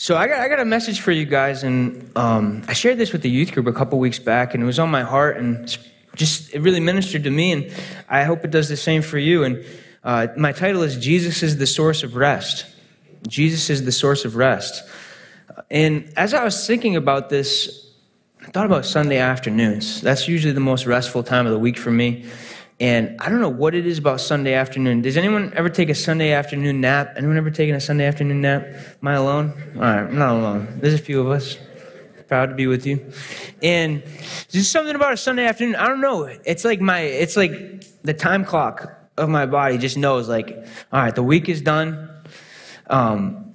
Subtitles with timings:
[0.00, 3.12] So I got, I got a message for you guys, and um, I shared this
[3.12, 5.76] with the youth group a couple weeks back, and it was on my heart, and
[6.14, 7.70] just it really ministered to me, and
[8.08, 9.44] I hope it does the same for you.
[9.44, 9.62] And
[10.02, 12.64] uh, my title is Jesus is the source of rest.
[13.28, 14.88] Jesus is the source of rest.
[15.70, 17.92] And as I was thinking about this,
[18.42, 20.00] I thought about Sunday afternoons.
[20.00, 22.24] That's usually the most restful time of the week for me.
[22.80, 25.02] And I don't know what it is about Sunday afternoon.
[25.02, 27.12] Does anyone ever take a Sunday afternoon nap?
[27.16, 28.66] Anyone ever taken a Sunday afternoon nap?
[29.02, 29.52] Am I alone?
[29.76, 30.78] All right, I'm not alone.
[30.80, 31.58] There's a few of us.
[32.26, 33.12] Proud to be with you.
[33.62, 34.02] And
[34.50, 35.74] there's something about a Sunday afternoon.
[35.74, 36.24] I don't know.
[36.24, 37.52] It's like my, it's like
[38.02, 40.56] the time clock of my body just knows, like,
[40.92, 42.08] all right, the week is done.
[42.86, 43.52] Um,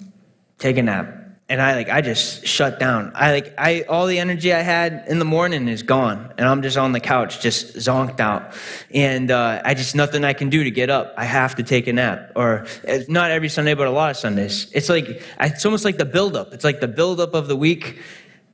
[0.58, 3.12] take a nap and I like I just shut down.
[3.14, 6.62] I like I all the energy I had in the morning is gone, and I'm
[6.62, 8.52] just on the couch, just zonked out,
[8.92, 11.14] and uh, I just nothing I can do to get up.
[11.16, 12.66] I have to take a nap, or
[13.08, 14.70] not every Sunday, but a lot of Sundays.
[14.72, 16.52] It's like it's almost like the buildup.
[16.52, 18.00] It's like the buildup of the week.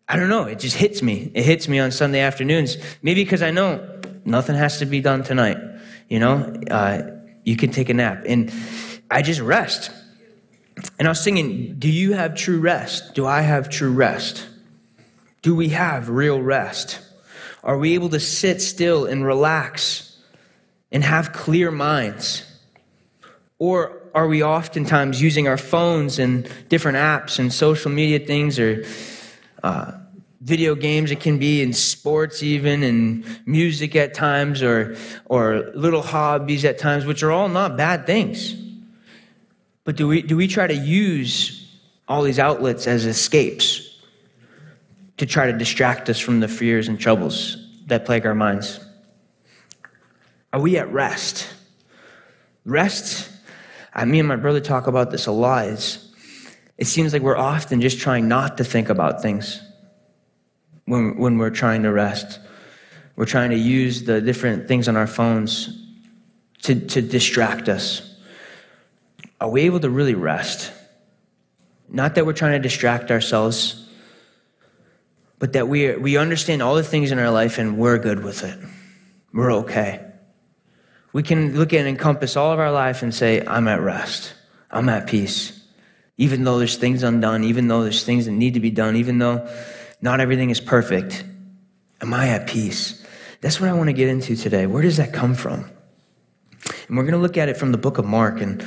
[0.08, 0.44] I don't know.
[0.44, 1.30] It just hits me.
[1.32, 2.76] It hits me on Sunday afternoons.
[3.00, 5.56] Maybe because I know nothing has to be done tonight.
[6.10, 7.10] You know, uh,
[7.44, 8.52] you can take a nap, and
[9.10, 9.90] I just rest.
[10.98, 13.14] And I was singing, Do you have true rest?
[13.14, 14.46] Do I have true rest?
[15.42, 17.00] Do we have real rest?
[17.64, 20.16] Are we able to sit still and relax
[20.90, 22.44] and have clear minds?
[23.58, 28.84] Or are we oftentimes using our phones and different apps and social media things or
[29.62, 29.92] uh,
[30.40, 31.10] video games?
[31.10, 34.96] It can be in sports, even, and music at times, or,
[35.26, 38.61] or little hobbies at times, which are all not bad things.
[39.84, 41.58] But do we, do we try to use
[42.06, 44.00] all these outlets as escapes
[45.16, 48.80] to try to distract us from the fears and troubles that plague our minds?
[50.52, 51.48] Are we at rest?
[52.64, 53.28] Rest,
[53.92, 55.66] I, me and my brother talk about this a lot.
[55.66, 56.12] It's,
[56.78, 59.60] it seems like we're often just trying not to think about things
[60.84, 62.38] when, when we're trying to rest.
[63.16, 65.78] We're trying to use the different things on our phones
[66.62, 68.11] to, to distract us
[69.42, 70.72] are we able to really rest?
[71.88, 73.88] Not that we're trying to distract ourselves,
[75.40, 78.44] but that we, we understand all the things in our life and we're good with
[78.44, 78.56] it.
[79.32, 80.06] We're okay.
[81.12, 84.32] We can look at and encompass all of our life and say, I'm at rest.
[84.70, 85.60] I'm at peace.
[86.16, 89.18] Even though there's things undone, even though there's things that need to be done, even
[89.18, 89.50] though
[90.00, 91.24] not everything is perfect,
[92.00, 93.04] am I at peace?
[93.40, 94.66] That's what I want to get into today.
[94.66, 95.68] Where does that come from?
[96.86, 98.40] And we're going to look at it from the book of Mark.
[98.40, 98.64] And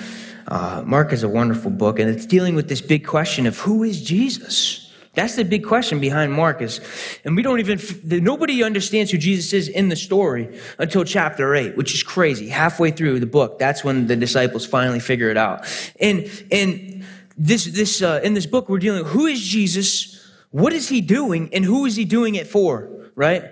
[0.47, 3.83] uh, Mark is a wonderful book, and it's dealing with this big question of who
[3.83, 4.81] is Jesus?
[5.13, 6.81] That's the big question behind Mark is,
[7.23, 7.79] and we don't even,
[8.23, 12.49] nobody understands who Jesus is in the story until chapter eight, which is crazy.
[12.49, 15.65] Halfway through the book, that's when the disciples finally figure it out.
[16.01, 17.05] And, and
[17.37, 20.21] this, this, uh, in this book, we're dealing with who is Jesus?
[20.51, 21.49] What is he doing?
[21.53, 22.89] And who is he doing it for?
[23.15, 23.43] Right?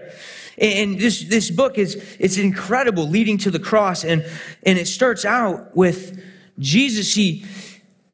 [0.58, 4.04] And this, this book is, it's incredible leading to the cross.
[4.04, 4.25] And,
[4.64, 6.22] and it starts out with,
[6.59, 7.46] Jesus, he,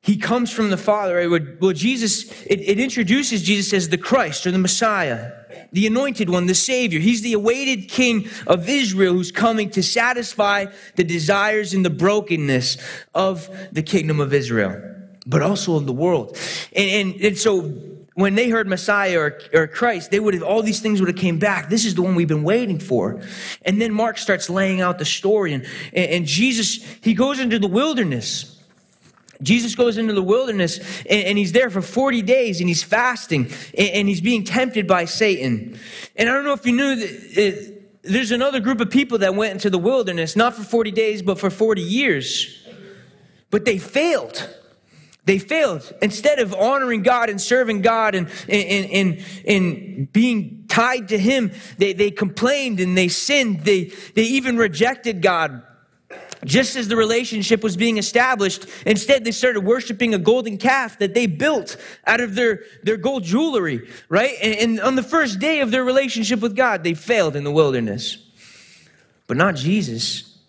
[0.01, 1.29] he comes from the Father.
[1.29, 1.61] Right?
[1.61, 5.33] Well, Jesus, it, it introduces Jesus as the Christ or the Messiah,
[5.71, 6.99] the anointed one, the Savior.
[6.99, 12.77] He's the awaited King of Israel who's coming to satisfy the desires and the brokenness
[13.13, 14.81] of the kingdom of Israel,
[15.27, 16.37] but also of the world.
[16.73, 20.61] And, and, and so when they heard Messiah or, or Christ, they would have, all
[20.61, 21.69] these things would have came back.
[21.69, 23.21] This is the one we've been waiting for.
[23.63, 27.67] And then Mark starts laying out the story and, and, Jesus, he goes into the
[27.67, 28.57] wilderness.
[29.41, 33.45] Jesus goes into the wilderness and, and, he's there for 40 days and he's fasting
[33.77, 35.79] and, and, he's being tempted by Satan.
[36.17, 39.35] And I don't know if you knew that it, there's another group of people that
[39.35, 42.67] went into the wilderness, not for 40 days, but for 40 years.
[43.49, 44.49] But they failed.
[45.29, 45.93] They failed.
[46.01, 51.51] Instead of honoring God and serving God and, and, and, and being tied to Him,
[51.77, 53.63] they, they complained and they sinned.
[53.63, 55.61] They, they even rejected God.
[56.45, 61.13] Just as the relationship was being established, instead they started worshiping a golden calf that
[61.13, 64.33] they built out of their, their gold jewelry, right?
[64.41, 67.51] And, and on the first day of their relationship with God, they failed in the
[67.51, 68.17] wilderness.
[69.27, 70.39] But not Jesus.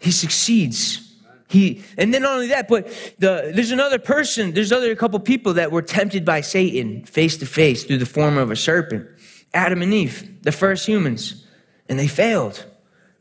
[0.00, 1.07] He succeeds
[1.48, 2.86] he, and then not only that, but
[3.18, 7.46] the, there's another person, there's other couple people that were tempted by Satan face to
[7.46, 9.08] face through the form of a serpent.
[9.54, 11.46] Adam and Eve, the first humans,
[11.88, 12.66] and they failed.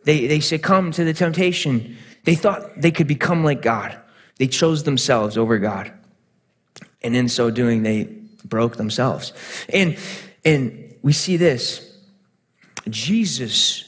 [0.04, 1.96] They, they succumbed to the temptation.
[2.26, 3.98] They thought they could become like God.
[4.38, 5.92] They chose themselves over God.
[7.02, 8.10] And in so doing, they
[8.44, 9.32] broke themselves.
[9.70, 9.98] And,
[10.44, 11.98] and we see this
[12.90, 13.87] Jesus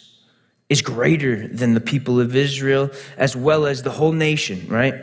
[0.70, 4.94] is greater than the people of Israel as well as the whole nation, right?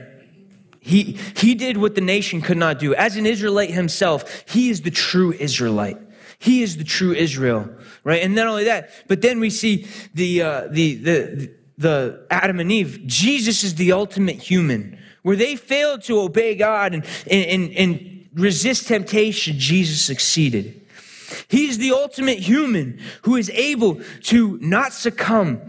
[0.81, 2.95] He, he did what the nation could not do.
[2.95, 5.99] As an Israelite himself, he is the true Israelite.
[6.39, 7.69] He is the true Israel,
[8.05, 8.23] right?
[8.23, 12.71] And not only that, but then we see the, uh, the, the, the Adam and
[12.71, 13.03] Eve.
[13.07, 14.99] Jesus is the ultimate human.
[15.23, 20.86] Where they failed to obey God and, and, and resist temptation, Jesus succeeded.
[21.49, 25.61] He's the ultimate human who is able to not succumb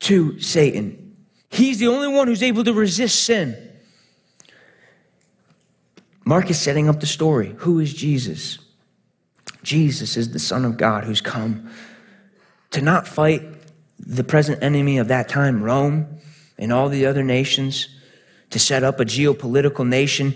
[0.00, 1.16] to Satan.
[1.48, 3.56] He's the only one who's able to resist sin.
[6.24, 7.54] Mark is setting up the story.
[7.58, 8.58] Who is Jesus?
[9.62, 11.70] Jesus is the Son of God who's come
[12.70, 13.42] to not fight
[13.98, 16.18] the present enemy of that time, Rome,
[16.58, 17.88] and all the other nations,
[18.50, 20.34] to set up a geopolitical nation,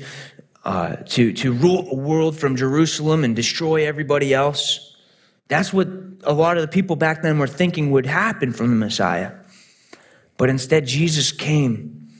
[0.69, 4.95] uh, to, to rule a world from Jerusalem and destroy everybody else.
[5.49, 5.89] That's what
[6.25, 9.33] a lot of the people back then were thinking would happen from the Messiah.
[10.37, 12.11] But instead, Jesus came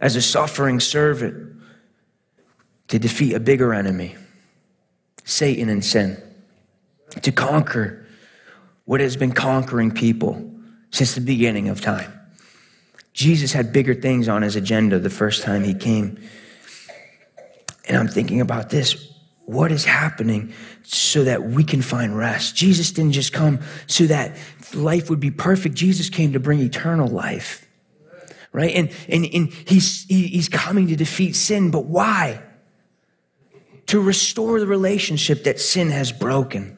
[0.00, 1.62] as a suffering servant
[2.88, 4.16] to defeat a bigger enemy,
[5.24, 6.22] Satan and sin,
[7.22, 8.06] to conquer
[8.84, 10.52] what has been conquering people
[10.90, 12.12] since the beginning of time.
[13.14, 16.18] Jesus had bigger things on his agenda the first time he came.
[17.88, 19.12] And I'm thinking about this.
[19.46, 20.52] What is happening
[20.82, 22.54] so that we can find rest?
[22.54, 24.36] Jesus didn't just come so that
[24.74, 25.74] life would be perfect.
[25.74, 27.66] Jesus came to bring eternal life.
[28.52, 28.74] Right?
[28.74, 32.42] And, and, and he's, he's coming to defeat sin, but why?
[33.88, 36.76] to restore the relationship that sin has broken.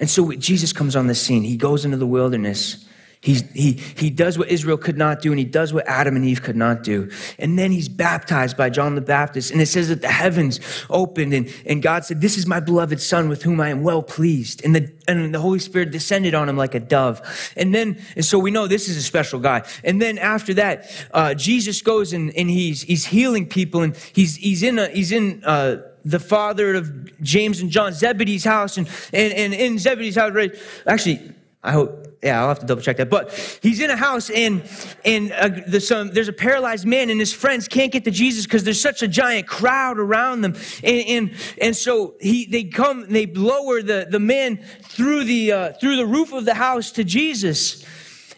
[0.00, 1.44] And so Jesus comes on the scene.
[1.44, 2.84] He goes into the wilderness.
[3.22, 6.24] He's, he, he does what Israel could not do, and he does what Adam and
[6.24, 7.08] Eve could not do.
[7.38, 9.52] And then he's baptized by John the Baptist.
[9.52, 10.58] And it says that the heavens
[10.90, 14.02] opened, and, and God said, This is my beloved Son with whom I am well
[14.02, 14.64] pleased.
[14.64, 17.22] And the, and the Holy Spirit descended on him like a dove.
[17.56, 19.62] And then, and so we know this is a special guy.
[19.84, 24.34] And then after that, uh, Jesus goes and, and he's, he's healing people, and he's,
[24.34, 28.88] he's in, a, he's in, uh, the father of James and John, Zebedee's house, and,
[29.12, 30.52] and, and in Zebedee's house, right?
[30.88, 31.20] Actually,
[31.62, 33.10] I hope, yeah, I'll have to double check that.
[33.10, 33.32] But
[33.62, 34.62] he's in a house, and
[35.04, 38.44] and uh, there's, some, there's a paralyzed man, and his friends can't get to Jesus
[38.44, 40.54] because there's such a giant crowd around them,
[40.84, 45.72] and and, and so he they come, they lower the, the man through the uh,
[45.72, 47.84] through the roof of the house to Jesus.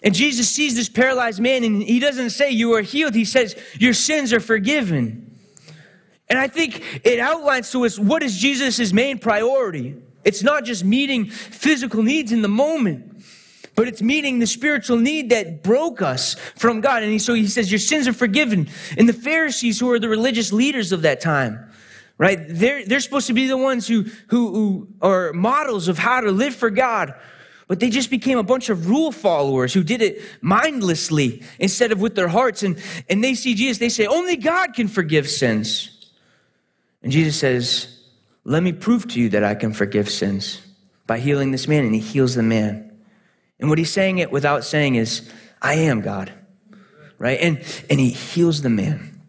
[0.03, 3.15] And Jesus sees this paralyzed man, and he doesn't say, You are healed.
[3.15, 5.35] He says, Your sins are forgiven.
[6.29, 9.97] And I think it outlines to us what is Jesus' main priority.
[10.25, 13.14] It's not just meeting physical needs in the moment,
[13.75, 17.03] but it's meeting the spiritual need that broke us from God.
[17.03, 18.69] And so he says, Your sins are forgiven.
[18.97, 21.71] And the Pharisees, who are the religious leaders of that time,
[22.19, 22.39] right?
[22.49, 26.31] They're, they're supposed to be the ones who, who, who are models of how to
[26.31, 27.15] live for God.
[27.67, 32.01] But they just became a bunch of rule followers who did it mindlessly instead of
[32.01, 32.63] with their hearts.
[32.63, 35.91] And, and they see Jesus, they say, Only God can forgive sins.
[37.03, 38.03] And Jesus says,
[38.45, 40.61] Let me prove to you that I can forgive sins
[41.07, 41.85] by healing this man.
[41.85, 42.94] And he heals the man.
[43.59, 45.31] And what he's saying it without saying is,
[45.63, 46.33] I am God.
[47.19, 47.39] Right?
[47.41, 47.59] And,
[47.89, 49.23] and he heals the man.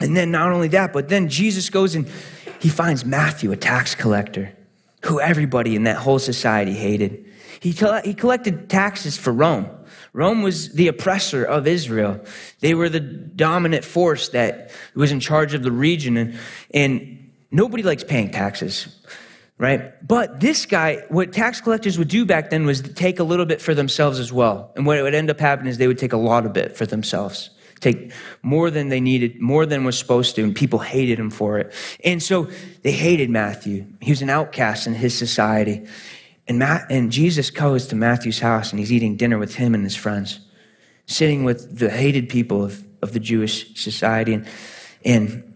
[0.00, 2.08] And then not only that, but then Jesus goes and
[2.60, 4.52] he finds Matthew, a tax collector,
[5.04, 7.26] who everybody in that whole society hated.
[7.60, 7.70] He,
[8.04, 9.68] he collected taxes for Rome.
[10.12, 12.24] Rome was the oppressor of Israel.
[12.60, 16.16] They were the dominant force that was in charge of the region.
[16.16, 16.38] And,
[16.72, 19.00] and nobody likes paying taxes,
[19.58, 19.92] right?
[20.06, 23.60] But this guy, what tax collectors would do back then was take a little bit
[23.60, 24.72] for themselves as well.
[24.76, 26.86] And what would end up happening is they would take a lot of it for
[26.86, 27.50] themselves
[27.80, 28.12] take
[28.42, 31.72] more than they needed, more than was supposed to, and people hated him for it.
[32.04, 32.48] And so
[32.82, 33.86] they hated Matthew.
[34.00, 35.86] He was an outcast in his society.
[36.46, 39.84] And, Matt, and Jesus goes to Matthew's house and he's eating dinner with him and
[39.84, 40.40] his friends,
[41.06, 44.34] sitting with the hated people of, of the Jewish society.
[44.34, 44.48] And,
[45.04, 45.47] and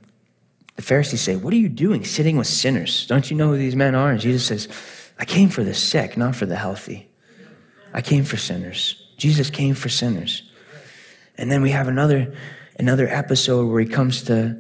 [0.76, 3.07] the Pharisees say, What are you doing sitting with sinners?
[3.07, 4.11] Don't you know who these men are?
[4.11, 4.69] And Jesus says,
[5.19, 7.09] I came for the sick, not for the healthy.
[7.93, 9.07] I came for sinners.
[9.17, 10.43] Jesus came for sinners.
[11.37, 12.35] And then we have another,
[12.79, 14.57] another episode where he comes to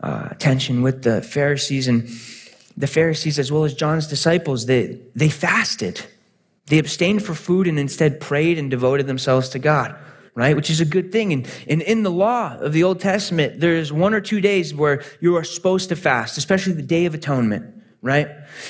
[0.00, 2.08] uh, tension with the Pharisees and
[2.76, 6.02] the Pharisees, as well as John's disciples, they, they fasted.
[6.66, 9.94] They abstained for food and instead prayed and devoted themselves to God,
[10.36, 10.54] right?
[10.54, 11.32] Which is a good thing.
[11.32, 15.02] And, and in the law of the Old Testament, there's one or two days where
[15.18, 18.28] you are supposed to fast, especially the Day of Atonement, right?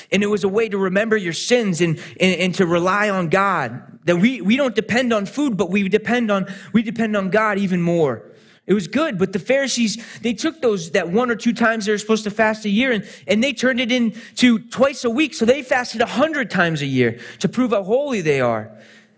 [0.09, 3.27] And it was a way to remember your sins and, and, and to rely on
[3.27, 3.99] God.
[4.05, 7.57] That we, we don't depend on food, but we depend on, we depend on God
[7.57, 8.31] even more.
[8.65, 11.91] It was good, but the Pharisees, they took those that one or two times they
[11.91, 15.33] were supposed to fast a year and, and they turned it into twice a week.
[15.33, 18.71] So they fasted a hundred times a year to prove how holy they are.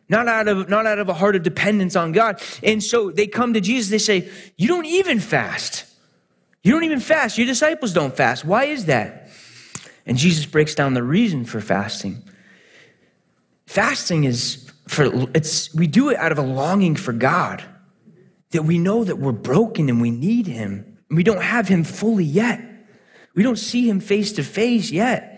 [0.10, 2.42] Not out of, not out of a heart of dependence on God.
[2.64, 5.86] And so they come to Jesus, they say, you don't even fast.
[6.64, 7.38] You don't even fast.
[7.38, 8.44] Your disciples don't fast.
[8.44, 9.30] Why is that?
[10.06, 12.24] And Jesus breaks down the reason for fasting.
[13.68, 17.64] Fasting is for it's we do it out of a longing for God.
[18.52, 20.98] That we know that we're broken and we need him.
[21.12, 22.60] We don't have him fully yet.
[23.36, 25.29] We don't see him face to face yet.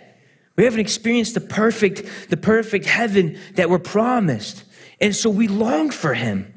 [0.61, 4.63] We haven't experienced the perfect the perfect heaven that we're promised.
[4.99, 6.53] And so we long for him.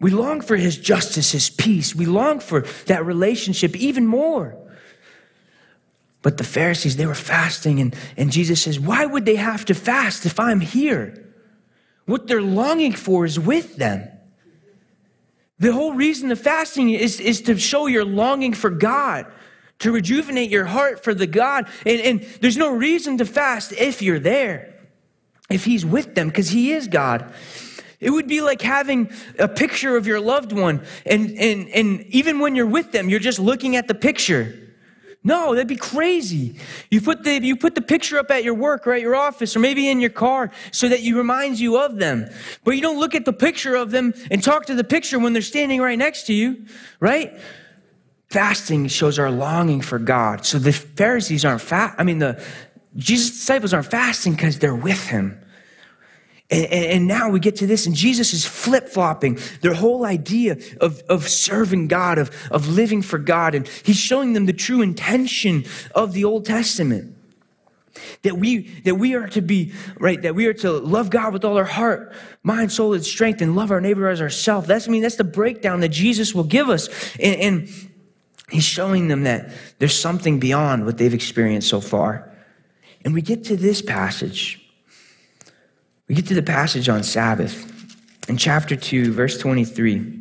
[0.00, 1.94] We long for his justice, his peace.
[1.94, 4.56] We long for that relationship even more.
[6.20, 9.74] But the Pharisees, they were fasting, and, and Jesus says, Why would they have to
[9.74, 11.32] fast if I'm here?
[12.06, 14.08] What they're longing for is with them.
[15.60, 19.26] The whole reason of fasting is, is to show your longing for God,
[19.80, 21.68] to rejuvenate your heart for the God.
[21.86, 24.74] And, and there's no reason to fast if you're there,
[25.50, 27.32] if He's with them, because He is God.
[28.00, 32.38] It would be like having a picture of your loved one, and, and, and even
[32.38, 34.68] when you're with them, you're just looking at the picture.
[35.24, 36.54] No, that'd be crazy.
[36.90, 39.56] You put the you put the picture up at your work or at your office
[39.56, 42.30] or maybe in your car so that you reminds you of them.
[42.64, 45.32] But you don't look at the picture of them and talk to the picture when
[45.32, 46.64] they're standing right next to you,
[47.00, 47.38] right?
[48.30, 50.44] Fasting shows our longing for God.
[50.44, 51.94] So the Pharisees aren't fat.
[51.96, 52.42] I mean, the
[52.96, 55.40] Jesus' disciples aren't fasting because they're with him.
[56.50, 60.56] And, and, now we get to this, and Jesus is flip flopping their whole idea
[60.80, 63.54] of, of serving God, of, of living for God.
[63.54, 67.14] And he's showing them the true intention of the Old Testament.
[68.22, 71.44] That we, that we are to be, right, that we are to love God with
[71.44, 74.68] all our heart, mind, soul, and strength, and love our neighbor as ourselves.
[74.68, 76.88] That's, I mean, that's the breakdown that Jesus will give us.
[77.18, 77.87] And, and
[78.50, 82.30] he's showing them that there's something beyond what they've experienced so far.
[83.04, 84.68] And we get to this passage
[86.08, 87.70] we get to the passage on Sabbath
[88.28, 90.14] in chapter 2, verse 23.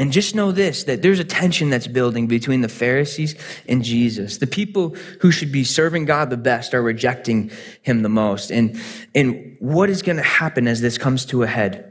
[0.00, 3.34] And just know this that there's a tension that's building between the Pharisees
[3.68, 4.38] and Jesus.
[4.38, 7.50] The people who should be serving God the best are rejecting
[7.82, 8.50] him the most.
[8.50, 8.78] And,
[9.14, 11.87] and what is going to happen as this comes to a head?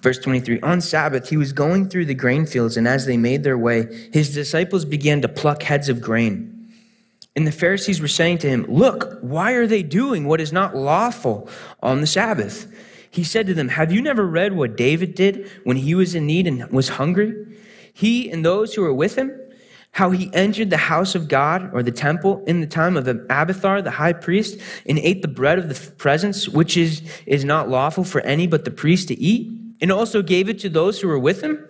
[0.00, 3.42] Verse 23 On Sabbath, he was going through the grain fields, and as they made
[3.42, 6.52] their way, his disciples began to pluck heads of grain.
[7.34, 10.74] And the Pharisees were saying to him, Look, why are they doing what is not
[10.74, 11.48] lawful
[11.82, 12.72] on the Sabbath?
[13.10, 16.26] He said to them, Have you never read what David did when he was in
[16.26, 17.34] need and was hungry?
[17.92, 19.38] He and those who were with him,
[19.92, 23.80] how he entered the house of God or the temple in the time of Abiathar,
[23.80, 28.04] the high priest, and ate the bread of the presence, which is, is not lawful
[28.04, 31.18] for any but the priest to eat, and also gave it to those who were
[31.18, 31.68] with him.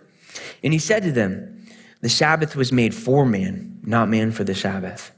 [0.62, 1.66] And he said to them,
[2.00, 5.12] The Sabbath was made for man, not man for the Sabbath.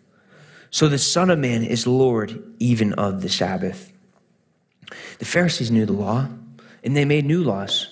[0.71, 3.91] So the Son of Man is Lord even of the Sabbath.
[5.19, 6.29] The Pharisees knew the law,
[6.85, 7.89] and they made new laws.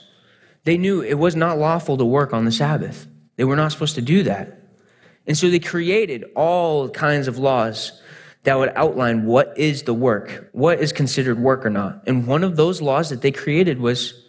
[0.65, 3.07] They knew it was not lawful to work on the Sabbath.
[3.37, 4.61] They were not supposed to do that.
[5.27, 8.01] And so they created all kinds of laws
[8.45, 12.03] that would outline what is the work, what is considered work or not.
[12.07, 14.26] And one of those laws that they created was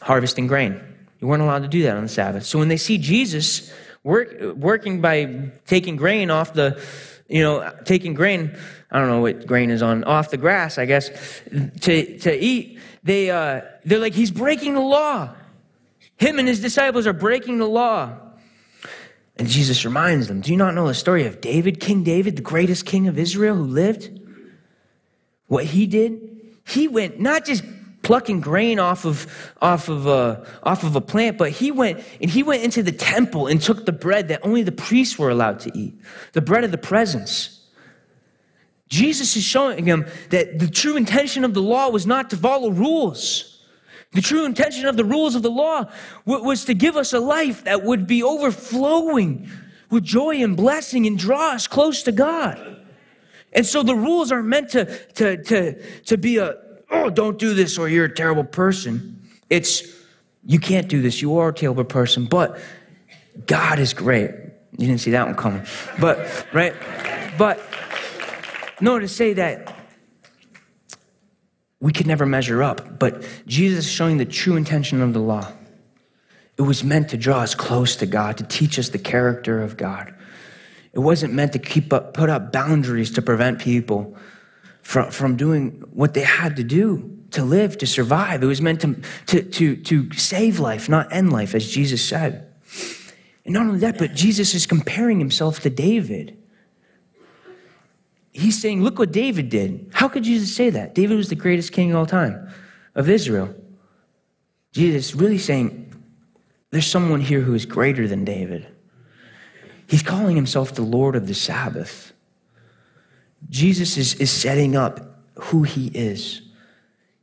[0.00, 0.80] harvesting grain.
[1.20, 2.44] You weren't allowed to do that on the Sabbath.
[2.44, 3.72] So when they see Jesus
[4.02, 6.80] work, working by taking grain off the
[7.28, 8.56] you know, taking grain,
[8.90, 11.10] I don't know what grain is on, off the grass, I guess,
[11.80, 15.34] to, to eat, they, uh, they're like, he's breaking the law.
[16.18, 18.16] Him and his disciples are breaking the law.
[19.38, 22.42] And Jesus reminds them, Do you not know the story of David, King David, the
[22.42, 24.20] greatest king of Israel who lived?
[25.46, 26.54] What he did?
[26.66, 27.62] He went not just
[28.06, 29.26] plucking grain off of,
[29.60, 32.92] off of, a, off of a plant, but he went and he went into the
[32.92, 35.92] temple and took the bread that only the priests were allowed to eat,
[36.32, 37.66] the bread of the presence.
[38.88, 42.70] Jesus is showing him that the true intention of the law was not to follow
[42.70, 43.64] rules.
[44.12, 45.90] The true intention of the rules of the law
[46.24, 49.50] was to give us a life that would be overflowing
[49.90, 52.84] with joy and blessing and draw us close to God.
[53.52, 54.84] And so the rules are meant to,
[55.14, 56.56] to, to, to be a,
[56.90, 59.22] oh, don't do this or you're a terrible person.
[59.50, 59.82] It's,
[60.44, 61.22] you can't do this.
[61.22, 62.58] You are a terrible person, but
[63.46, 64.30] God is great.
[64.78, 65.62] You didn't see that one coming.
[66.00, 66.74] But, right?
[67.38, 67.60] But,
[68.80, 69.74] no, to say that
[71.80, 75.52] we could never measure up, but Jesus is showing the true intention of the law.
[76.58, 79.76] It was meant to draw us close to God, to teach us the character of
[79.76, 80.14] God.
[80.94, 84.16] It wasn't meant to keep up, put up boundaries to prevent people
[84.86, 88.40] from, from doing what they had to do to live, to survive.
[88.40, 88.94] It was meant to,
[89.26, 92.54] to, to, to save life, not end life, as Jesus said.
[93.44, 96.38] And not only that, but Jesus is comparing himself to David.
[98.30, 99.90] He's saying, Look what David did.
[99.92, 100.94] How could Jesus say that?
[100.94, 102.48] David was the greatest king of all time
[102.94, 103.52] of Israel.
[104.70, 106.00] Jesus really saying,
[106.70, 108.68] There's someone here who is greater than David.
[109.88, 112.12] He's calling himself the Lord of the Sabbath.
[113.48, 116.42] Jesus is, is setting up who he is.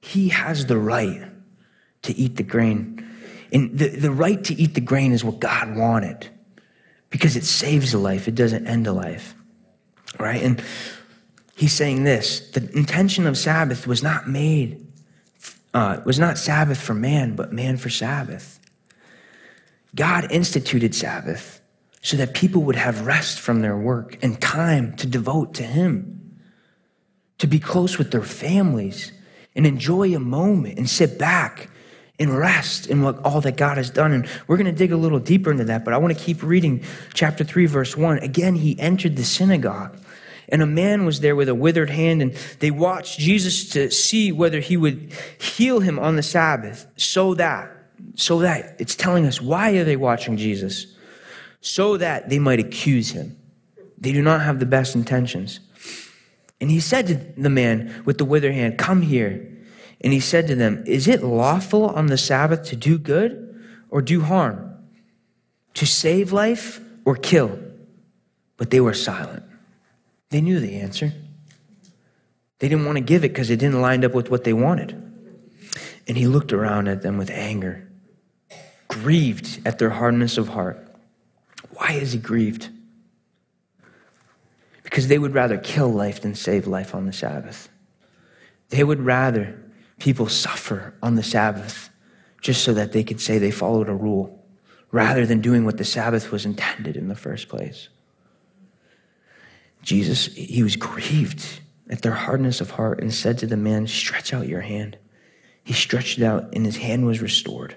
[0.01, 1.23] He has the right
[2.03, 3.07] to eat the grain.
[3.51, 6.29] And the, the right to eat the grain is what God wanted
[7.09, 9.35] because it saves a life, it doesn't end a life.
[10.19, 10.41] Right?
[10.41, 10.63] And
[11.55, 14.85] he's saying this the intention of Sabbath was not made,
[15.73, 18.59] uh, was not Sabbath for man, but man for Sabbath.
[19.95, 21.62] God instituted Sabbath
[22.03, 26.37] so that people would have rest from their work and time to devote to Him,
[27.39, 29.13] to be close with their families
[29.55, 31.69] and enjoy a moment and sit back
[32.19, 34.11] and rest in what all that God has done.
[34.11, 36.43] And we're going to dig a little deeper into that, but I want to keep
[36.43, 36.83] reading
[37.13, 38.19] chapter 3, verse 1.
[38.19, 39.97] Again, he entered the synagogue,
[40.49, 44.31] and a man was there with a withered hand, and they watched Jesus to see
[44.31, 47.71] whether he would heal him on the Sabbath, so that,
[48.15, 50.92] so that it's telling us why are they watching Jesus?
[51.63, 53.37] So that they might accuse him.
[53.97, 55.61] They do not have the best intentions.
[56.59, 59.49] And he said to the man with the withered hand, Come here.
[60.01, 64.01] And he said to them, Is it lawful on the Sabbath to do good or
[64.01, 64.75] do harm?
[65.75, 67.57] To save life or kill?
[68.57, 69.43] But they were silent.
[70.31, 71.13] They knew the answer.
[72.59, 74.91] They didn't want to give it because it didn't line up with what they wanted.
[76.09, 77.87] And he looked around at them with anger,
[78.89, 80.92] grieved at their hardness of heart.
[81.83, 82.69] Why is he grieved?
[84.83, 87.67] Because they would rather kill life than save life on the Sabbath.
[88.69, 89.59] They would rather
[89.99, 91.89] people suffer on the Sabbath
[92.39, 94.45] just so that they could say they followed a rule
[94.91, 97.89] rather than doing what the Sabbath was intended in the first place.
[99.81, 101.59] Jesus, he was grieved
[101.89, 104.97] at their hardness of heart and said to the man, Stretch out your hand.
[105.65, 107.75] He stretched it out, and his hand was restored.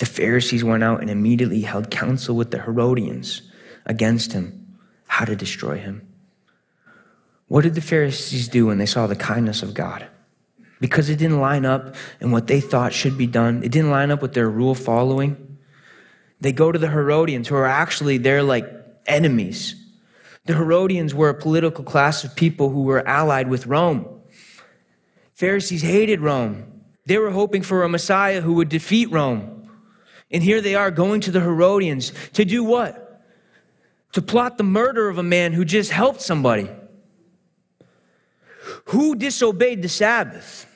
[0.00, 3.42] The Pharisees went out and immediately held counsel with the Herodians
[3.86, 4.76] against him,
[5.06, 6.06] how to destroy him.
[7.46, 10.08] What did the Pharisees do when they saw the kindness of God?
[10.80, 13.62] because it didn't line up in what they thought should be done.
[13.62, 15.58] It didn't line up with their rule following.
[16.40, 18.66] They go to the Herodians, who are actually their like
[19.06, 19.76] enemies.
[20.46, 24.06] The Herodians were a political class of people who were allied with Rome.
[25.34, 26.80] Pharisees hated Rome.
[27.04, 29.59] They were hoping for a Messiah who would defeat Rome.
[30.30, 33.22] And here they are going to the Herodians to do what?
[34.12, 36.68] To plot the murder of a man who just helped somebody.
[38.86, 40.66] Who disobeyed the Sabbath?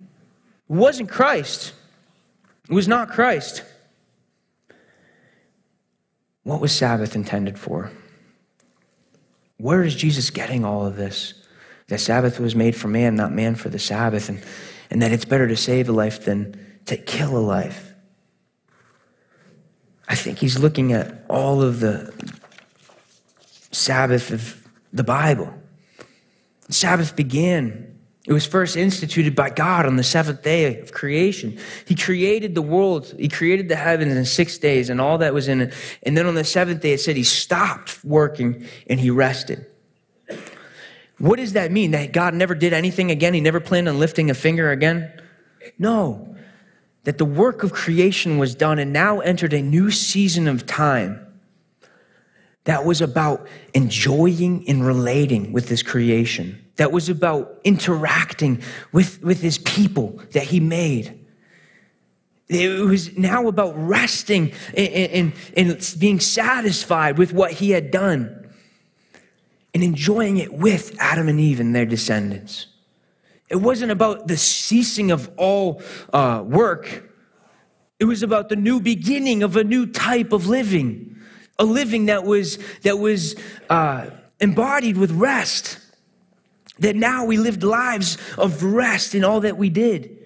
[0.00, 0.06] It
[0.68, 1.72] wasn't Christ.
[2.68, 3.62] It was not Christ.
[6.42, 7.90] What was Sabbath intended for?
[9.58, 11.34] Where is Jesus getting all of this?
[11.88, 14.42] That Sabbath was made for man, not man for the Sabbath, and,
[14.90, 17.87] and that it's better to save a life than to kill a life.
[20.08, 22.12] I think he's looking at all of the
[23.70, 25.52] Sabbath of the Bible.
[26.70, 27.88] Sabbath began
[28.28, 31.58] it was first instituted by God on the seventh day of creation.
[31.86, 35.48] He created the world, He created the heavens in six days and all that was
[35.48, 35.74] in it.
[36.02, 39.64] And then on the seventh day, it said He stopped working and He rested.
[41.16, 41.92] What does that mean?
[41.92, 43.32] That God never did anything again?
[43.32, 45.10] He never planned on lifting a finger again?
[45.78, 46.36] No.
[47.08, 51.26] That the work of creation was done and now entered a new season of time
[52.64, 59.40] that was about enjoying and relating with His creation that was about interacting with, with
[59.42, 61.26] his people that he made.
[62.48, 68.48] It was now about resting and, and, and being satisfied with what he had done
[69.74, 72.68] and enjoying it with Adam and Eve and their descendants.
[73.48, 75.82] It wasn't about the ceasing of all
[76.12, 77.10] uh, work.
[77.98, 81.16] It was about the new beginning of a new type of living,
[81.58, 83.34] a living that was that was
[83.68, 85.80] uh, embodied with rest
[86.78, 90.16] that now we lived lives of rest in all that we did.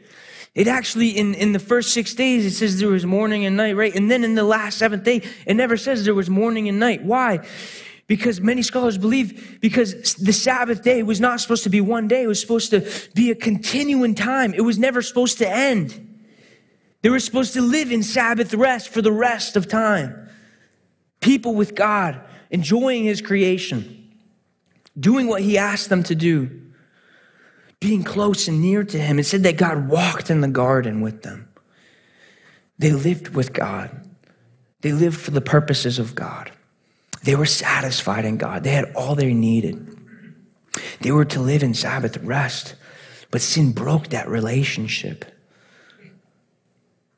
[0.55, 3.75] It actually, in, in the first six days, it says there was morning and night,
[3.75, 3.95] right?
[3.95, 7.03] And then in the last seventh day, it never says there was morning and night.
[7.03, 7.41] Why?
[8.15, 12.25] Because many scholars believe because the Sabbath day was not supposed to be one day,
[12.25, 14.53] it was supposed to be a continuing time.
[14.53, 16.09] It was never supposed to end.
[17.01, 20.29] They were supposed to live in Sabbath rest for the rest of time.
[21.21, 22.21] People with God,
[22.51, 24.03] enjoying His creation
[24.99, 26.61] doing what he asked them to do,
[27.81, 29.19] being close and near to him.
[29.19, 31.49] It said that God walked in the garden with them.
[32.79, 34.09] They lived with God,
[34.81, 36.51] they lived for the purposes of God.
[37.23, 39.89] They were satisfied in God, they had all they needed.
[41.01, 42.75] They were to live in Sabbath rest,
[43.31, 45.25] but sin broke that relationship.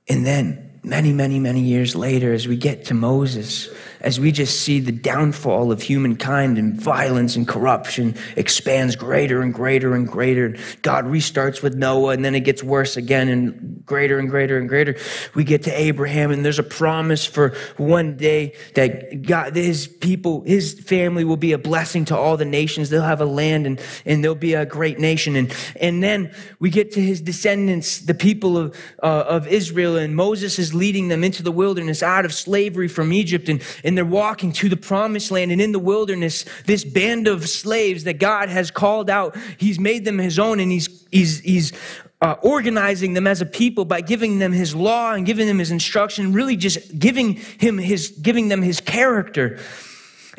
[0.09, 3.69] And then, many, many, many years later, as we get to Moses,
[4.05, 9.55] as we just see the downfall of humankind and violence and corruption expands greater and
[9.55, 10.57] greater and greater.
[10.83, 14.69] God restarts with Noah and then it gets worse again and greater and greater and
[14.69, 14.97] greater.
[15.35, 20.43] We get to Abraham and there's a promise for one day that God, his people,
[20.43, 22.91] his family will be a blessing to all the nations.
[22.91, 25.35] They'll have a land and, and they'll be a great nation.
[25.35, 30.15] And, and then we get to his descendants, the people of, uh, of Israel and
[30.15, 34.53] Moses leading them into the wilderness out of slavery from Egypt and, and they're walking
[34.53, 35.53] to the promised land.
[35.53, 40.05] And in the wilderness, this band of slaves that God has called out, he's made
[40.05, 41.73] them his own and he's, he's, he's
[42.21, 45.71] uh, organizing them as a people by giving them his law and giving them his
[45.71, 49.59] instruction, really just giving him his, giving them his character.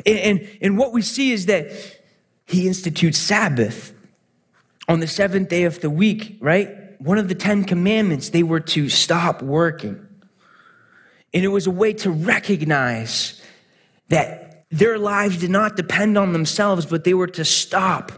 [0.04, 1.70] And, and, and what we see is that
[2.46, 3.92] he institutes Sabbath
[4.88, 7.00] on the seventh day of the week, right?
[7.00, 10.05] One of the Ten Commandments, they were to stop working.
[11.36, 13.42] And it was a way to recognize
[14.08, 18.10] that their lives did not depend on themselves, but they were to stop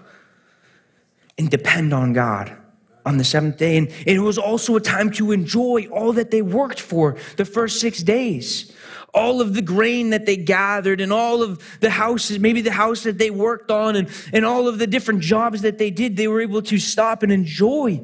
[1.36, 2.56] and depend on God
[3.04, 3.76] on the seventh day.
[3.76, 7.80] And it was also a time to enjoy all that they worked for the first
[7.80, 8.72] six days.
[9.12, 13.02] All of the grain that they gathered and all of the houses, maybe the house
[13.02, 16.28] that they worked on and, and all of the different jobs that they did, they
[16.28, 18.00] were able to stop and enjoy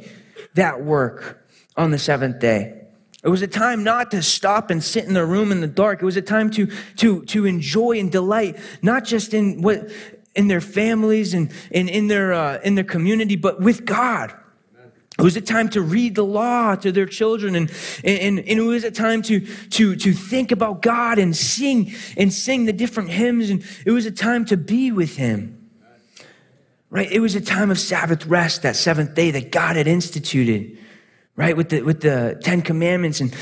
[0.55, 1.46] that work
[1.77, 2.83] on the seventh day.
[3.24, 6.02] It was a time not to stop and sit in the room in the dark.
[6.02, 9.90] It was a time to, to, to enjoy and delight, not just in what,
[10.34, 14.34] in their families and, and in their, uh, in their community, but with God.
[15.18, 17.70] It was a time to read the law to their children, and,
[18.02, 22.32] and, and, it was a time to, to, to think about God and sing and
[22.32, 25.70] sing the different hymns, and it was a time to be with Him.
[26.90, 27.10] Right?
[27.10, 30.78] It was a time of Sabbath rest, that seventh day that God had instituted
[31.36, 31.56] right?
[31.56, 33.20] With the, with the Ten Commandments.
[33.20, 33.34] And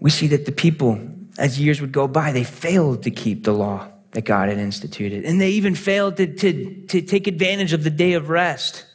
[0.00, 0.98] we see that the people,
[1.38, 5.24] as years would go by, they failed to keep the law that God had instituted.
[5.24, 8.86] And they even failed to, to, to take advantage of the day of rest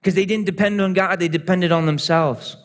[0.00, 2.56] because they didn't depend on God, they depended on themselves.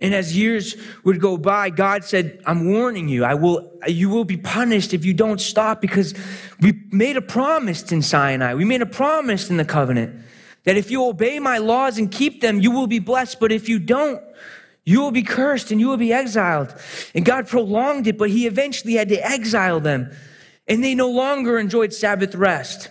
[0.00, 4.24] And as years would go by, God said, I'm warning you, I will, you will
[4.24, 6.12] be punished if you don't stop because
[6.60, 8.54] we made a promise in Sinai.
[8.54, 10.24] We made a promise in the covenant
[10.64, 13.40] that if you obey my laws and keep them, you will be blessed.
[13.40, 14.22] But if you don't,
[14.84, 16.74] you will be cursed and you will be exiled.
[17.14, 20.10] And God prolonged it, but he eventually had to exile them.
[20.68, 22.88] And they no longer enjoyed Sabbath rest.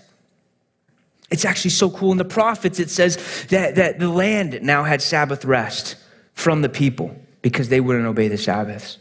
[1.29, 2.11] It's actually so cool.
[2.11, 5.95] In the prophets, it says that, that the land now had Sabbath rest
[6.33, 8.97] from the people because they wouldn't obey the Sabbaths.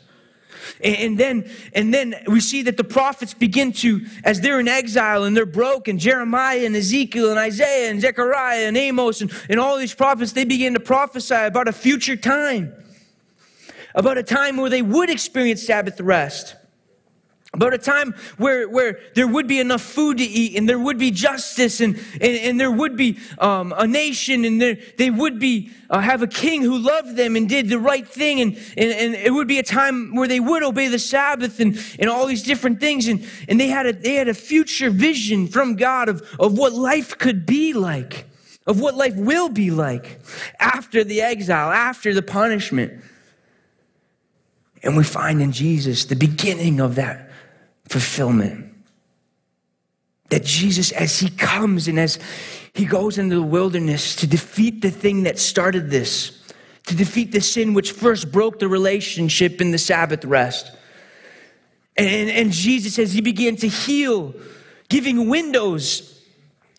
[0.83, 5.25] And then, and then we see that the prophets begin to, as they're in exile
[5.25, 9.77] and they're broken, Jeremiah and Ezekiel and Isaiah and Zechariah and Amos and, and all
[9.77, 12.73] these prophets, they begin to prophesy about a future time,
[13.95, 16.57] about a time where they would experience Sabbath rest
[17.53, 20.99] about a time where, where there would be enough food to eat and there would
[20.99, 25.41] be justice and, and, and there would be um, a nation and there, they would
[25.41, 28.93] be uh, have a king who loved them and did the right thing and, and,
[28.93, 32.25] and it would be a time where they would obey the sabbath and, and all
[32.25, 36.09] these different things and, and they, had a, they had a future vision from god
[36.09, 38.27] of, of what life could be like
[38.67, 40.21] of what life will be like
[40.61, 43.03] after the exile after the punishment.
[44.85, 47.30] And we find in jesus the beginning of that
[47.91, 48.73] fulfillment.
[50.31, 52.21] That Jesus, as he comes and as
[52.73, 56.41] he goes into the wilderness to defeat the thing that started this,
[56.87, 60.71] to defeat the sin which first broke the relationship in the Sabbath rest.
[61.97, 64.35] And, and Jesus, as he began to heal,
[64.89, 66.23] giving windows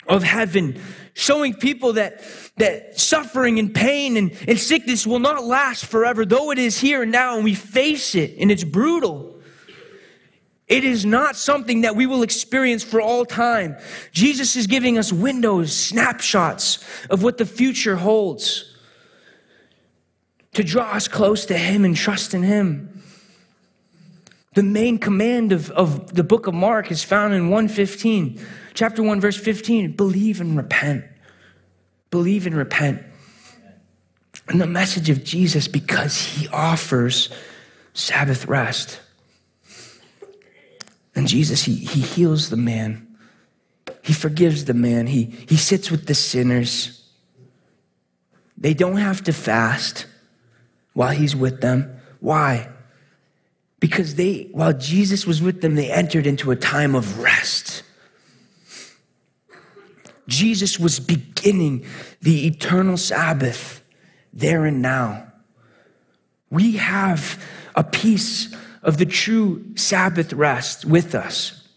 [0.08, 0.82] of heaven,
[1.14, 2.24] showing people that,
[2.56, 7.04] that suffering and pain and, and sickness will not last forever, though it is here
[7.04, 9.31] and now, and we face it, and it's brutal.
[10.72, 13.76] It is not something that we will experience for all time.
[14.14, 18.74] Jesus is giving us windows, snapshots of what the future holds
[20.54, 23.04] to draw us close to Him and trust in Him.
[24.54, 28.40] The main command of, of the book of Mark is found in 115,
[28.74, 29.98] chapter 1, verse 15.
[29.98, 31.04] Believe and repent.
[32.12, 33.04] Believe and repent.
[34.48, 37.28] And the message of Jesus, because He offers
[37.94, 39.02] Sabbath rest.
[41.16, 43.08] And Jesus, he, he heals the man.
[44.04, 45.08] He forgives the man.
[45.08, 47.10] He, he sits with the sinners.
[48.58, 50.06] They don't have to fast
[50.94, 52.00] while he's with them.
[52.20, 52.70] Why?
[53.80, 57.84] Because they, while Jesus was with them, they entered into a time of rest.
[60.28, 61.86] Jesus was beginning
[62.22, 63.84] the eternal Sabbath
[64.32, 65.28] there and now.
[66.50, 67.44] We have
[67.76, 71.68] a piece of the true Sabbath rest with us.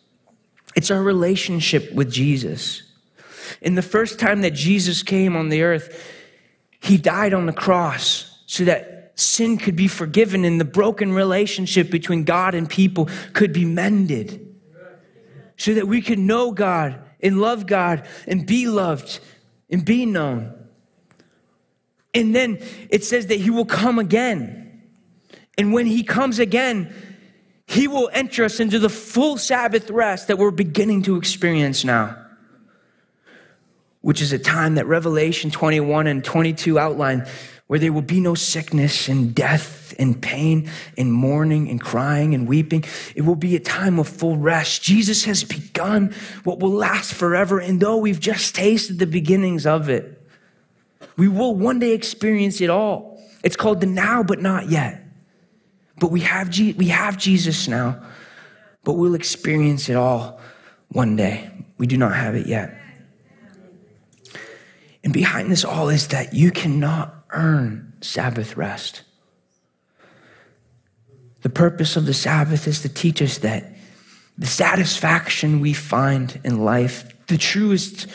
[0.75, 2.83] It's our relationship with Jesus.
[3.61, 6.11] In the first time that Jesus came on the earth,
[6.81, 11.91] he died on the cross so that sin could be forgiven and the broken relationship
[11.91, 14.41] between God and people could be mended.
[15.57, 19.21] So that we could know God and love God and be loved
[19.71, 20.53] and be known.
[22.13, 22.59] And then
[22.91, 24.64] it says that he will come again.
[25.57, 26.93] And when he comes again,
[27.67, 32.17] he will enter us into the full Sabbath rest that we're beginning to experience now,
[34.01, 37.27] which is a time that Revelation 21 and 22 outline
[37.67, 42.47] where there will be no sickness and death and pain and mourning and crying and
[42.47, 42.85] weeping.
[43.17, 44.83] It will be a time of full rest.
[44.83, 46.15] Jesus has begun
[46.45, 47.59] what will last forever.
[47.59, 50.21] And though we've just tasted the beginnings of it,
[51.17, 53.23] we will one day experience it all.
[53.43, 55.04] It's called the now, but not yet.
[55.99, 58.03] But we have, Je- we have Jesus now,
[58.83, 60.41] but we'll experience it all
[60.89, 61.51] one day.
[61.79, 62.77] We do not have it yet.
[65.03, 69.03] And behind this all is that you cannot earn Sabbath rest.
[71.43, 73.75] The purpose of the Sabbath is to teach us that
[74.39, 78.07] the satisfaction we find in life, the truest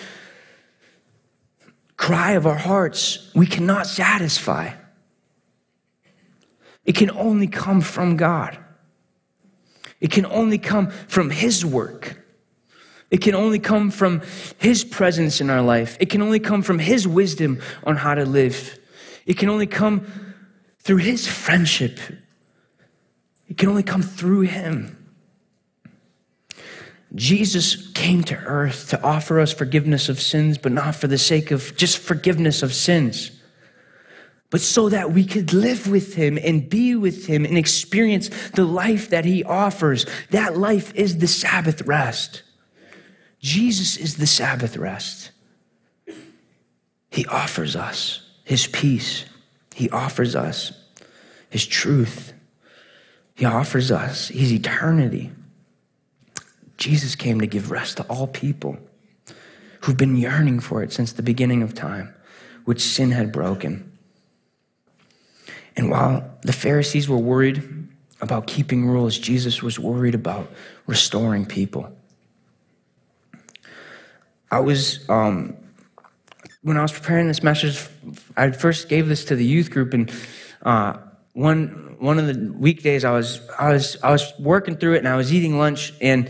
[1.95, 4.71] cry of our hearts, we cannot satisfy.
[6.85, 8.57] It can only come from God.
[9.99, 12.23] It can only come from His work.
[13.11, 14.21] It can only come from
[14.57, 15.97] His presence in our life.
[15.99, 18.79] It can only come from His wisdom on how to live.
[19.25, 20.05] It can only come
[20.79, 21.99] through His friendship.
[23.47, 24.95] It can only come through Him.
[27.15, 31.49] Jesus came to earth to offer us forgiveness of sins, but not for the sake
[31.49, 33.31] of just forgiveness of sins,
[34.49, 38.65] but so that we could live with Him and be with Him and experience the
[38.65, 40.05] life that He offers.
[40.31, 42.41] That life is the Sabbath rest.
[43.39, 45.31] Jesus is the Sabbath rest.
[47.11, 49.25] He offers us His peace,
[49.75, 50.71] He offers us
[51.49, 52.33] His truth,
[53.35, 55.31] He offers us His eternity.
[56.77, 58.77] Jesus came to give rest to all people
[59.81, 62.13] who've been yearning for it since the beginning of time,
[62.65, 63.88] which sin had broken.
[65.79, 67.87] And while the Pharisees were worried
[68.19, 70.51] about keeping rules, Jesus was worried about
[70.87, 71.89] restoring people.
[74.51, 75.55] I was, um,
[76.63, 77.87] when I was preparing this message,
[78.35, 80.11] I first gave this to the youth group, and
[80.63, 80.97] uh,
[81.31, 85.07] one one of the weekdays I was I was I was working through it, and
[85.07, 86.29] I was eating lunch, and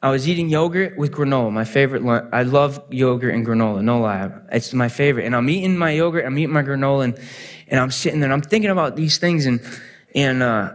[0.00, 2.04] I was eating yogurt with granola, my favorite.
[2.04, 2.28] Lunch.
[2.32, 4.30] I love yogurt and granola, no lie.
[4.52, 5.26] It's my favorite.
[5.26, 7.18] And I'm eating my yogurt, I'm eating my granola, and,
[7.66, 9.46] and I'm sitting there and I'm thinking about these things.
[9.46, 9.60] And,
[10.14, 10.72] and uh,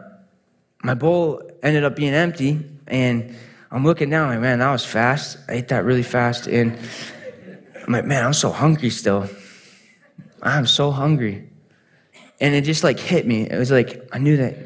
[0.83, 2.69] my bowl ended up being empty.
[2.87, 3.33] And
[3.71, 5.37] I'm looking down, like, man, that was fast.
[5.47, 6.47] I ate that really fast.
[6.47, 6.77] And
[7.87, 9.29] I'm like, man, I'm so hungry still.
[10.41, 11.49] I'm so hungry.
[12.41, 13.49] And it just like hit me.
[13.49, 14.57] It was like, I knew that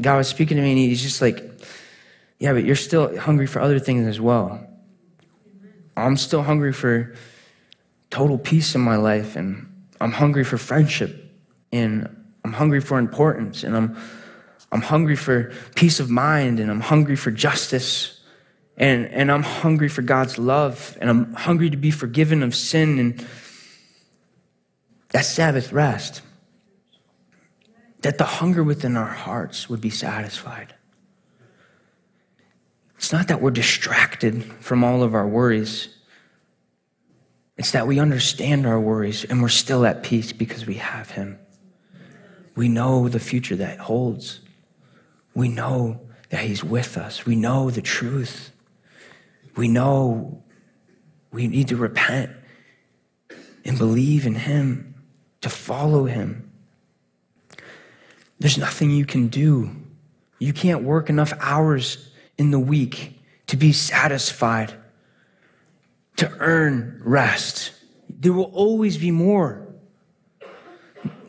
[0.00, 1.55] God was speaking to me, and He's just like,
[2.38, 4.66] yeah, but you're still hungry for other things as well.
[5.96, 7.14] I'm still hungry for
[8.10, 11.32] total peace in my life, and I'm hungry for friendship,
[11.72, 12.08] and
[12.44, 13.96] I'm hungry for importance, and I'm,
[14.70, 18.20] I'm hungry for peace of mind, and I'm hungry for justice,
[18.76, 22.98] and, and I'm hungry for God's love, and I'm hungry to be forgiven of sin,
[22.98, 23.26] and
[25.08, 26.20] that's Sabbath rest.
[28.02, 30.74] That the hunger within our hearts would be satisfied.
[32.96, 35.88] It's not that we're distracted from all of our worries.
[37.56, 41.38] It's that we understand our worries and we're still at peace because we have Him.
[42.54, 44.40] We know the future that holds.
[45.34, 47.26] We know that He's with us.
[47.26, 48.50] We know the truth.
[49.56, 50.42] We know
[51.30, 52.30] we need to repent
[53.64, 54.94] and believe in Him,
[55.42, 56.50] to follow Him.
[58.38, 59.70] There's nothing you can do.
[60.38, 64.74] You can't work enough hours in the week to be satisfied,
[66.16, 67.72] to earn rest.
[68.08, 69.66] There will always be more.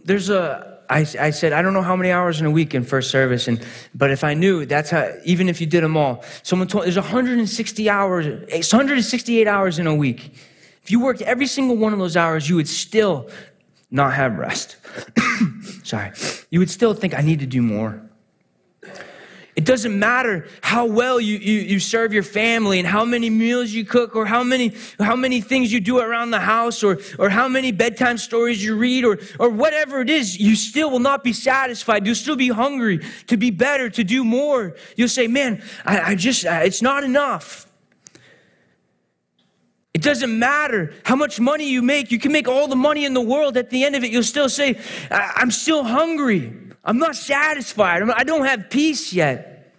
[0.03, 2.83] There's a, I, I said, I don't know how many hours in a week in
[2.83, 6.23] first service, and but if I knew, that's how, even if you did them all,
[6.43, 10.33] someone told, there's 160 hours, 168 hours in a week.
[10.83, 13.29] If you worked every single one of those hours, you would still
[13.91, 14.77] not have rest.
[15.83, 16.11] Sorry.
[16.49, 18.06] You would still think, I need to do more.
[19.57, 23.71] It doesn't matter how well you, you, you serve your family and how many meals
[23.71, 27.29] you cook or how many, how many things you do around the house or, or
[27.29, 31.23] how many bedtime stories you read or, or whatever it is, you still will not
[31.23, 32.05] be satisfied.
[32.05, 34.75] You'll still be hungry to be better, to do more.
[34.95, 37.65] You'll say, man, I, I just, it's not enough.
[39.95, 42.11] It doesn't matter how much money you make.
[42.11, 43.57] You can make all the money in the world.
[43.57, 46.53] At the end of it, you'll still say, I'm still hungry.
[46.88, 48.02] I'm not satisfied.
[48.10, 49.76] I don't have peace yet.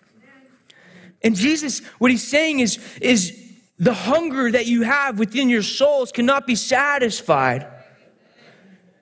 [1.23, 3.35] And Jesus, what he's saying is, is
[3.79, 7.67] the hunger that you have within your souls cannot be satisfied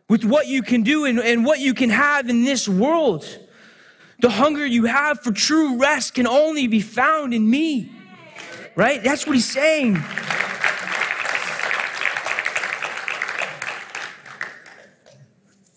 [0.08, 3.26] with what you can do and, and what you can have in this world.
[4.20, 7.90] The hunger you have for true rest can only be found in me.
[8.76, 9.02] Right?
[9.02, 9.98] That's what he's saying.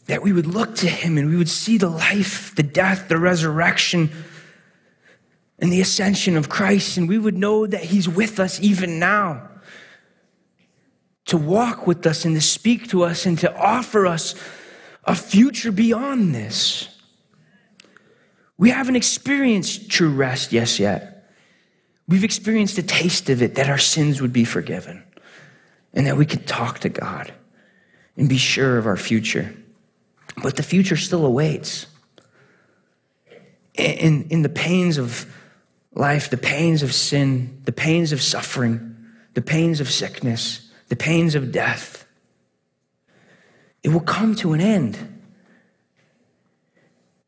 [0.10, 3.18] That we would look to him and we would see the life, the death, the
[3.20, 4.10] resurrection,
[5.60, 9.48] and the ascension of Christ, and we would know that he's with us even now.
[11.26, 14.34] To walk with us and to speak to us and to offer us
[15.04, 16.88] a future beyond this.
[18.58, 21.30] We haven't experienced true rest, yes, yet.
[22.08, 25.04] We've experienced a taste of it that our sins would be forgiven
[25.94, 27.32] and that we could talk to God
[28.18, 29.54] and be sure of our future.
[30.38, 31.88] But the future still awaits.
[33.76, 35.34] In, in the pains of
[35.94, 38.96] life, the pains of sin, the pains of suffering,
[39.34, 42.06] the pains of sickness, the pains of death,
[43.84, 44.98] it will come to an end.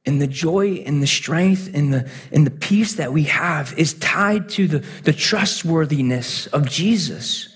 [0.05, 3.93] And the joy and the strength and the, and the peace that we have is
[3.93, 7.49] tied to the, the trustworthiness of Jesus.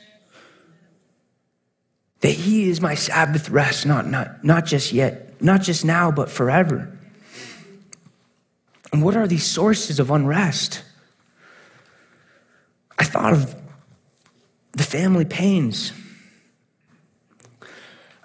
[2.21, 6.29] That He is my Sabbath rest, not, not, not just yet, not just now, but
[6.29, 6.97] forever.
[8.91, 10.83] And what are these sources of unrest?
[12.97, 13.55] I thought of
[14.71, 15.91] the family pains.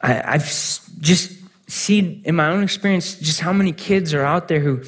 [0.02, 0.44] I, have
[1.00, 1.32] just
[1.66, 4.82] seen in my own experience just how many kids are out there who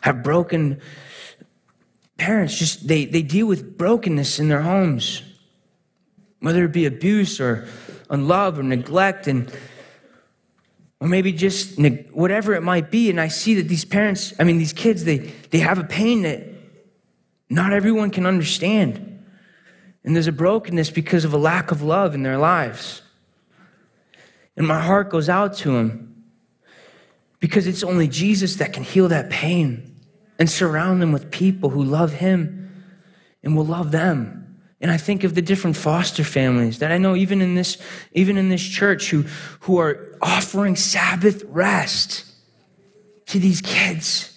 [0.00, 0.80] have broken
[2.16, 2.58] parents.
[2.58, 5.22] Just they, they deal with brokenness in their homes,
[6.40, 7.68] whether it be abuse or
[8.08, 9.26] unlove or neglect.
[9.26, 9.52] And
[11.00, 11.78] or maybe just
[12.12, 15.18] whatever it might be and i see that these parents i mean these kids they
[15.50, 16.56] they have a pain that
[17.48, 19.24] not everyone can understand.
[20.04, 23.02] And there's a brokenness because of a lack of love in their lives.
[24.56, 26.24] And my heart goes out to them
[27.38, 29.94] because it's only jesus that can heal that pain
[30.38, 32.70] and surround them with people who love him
[33.42, 34.45] and will love them
[34.86, 37.76] and I think of the different foster families that I know even in this,
[38.12, 39.24] even in this church who,
[39.62, 42.24] who are offering Sabbath rest
[43.26, 44.32] to these kids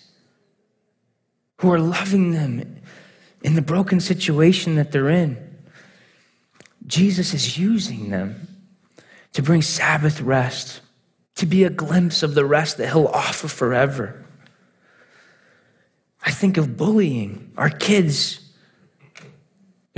[1.59, 2.81] who are loving them
[3.43, 5.37] in the broken situation that they're in.
[6.87, 8.47] Jesus is using them
[9.33, 10.81] to bring Sabbath rest,
[11.35, 14.25] to be a glimpse of the rest that he'll offer forever.
[16.25, 17.51] I think of bullying.
[17.55, 18.38] Our kids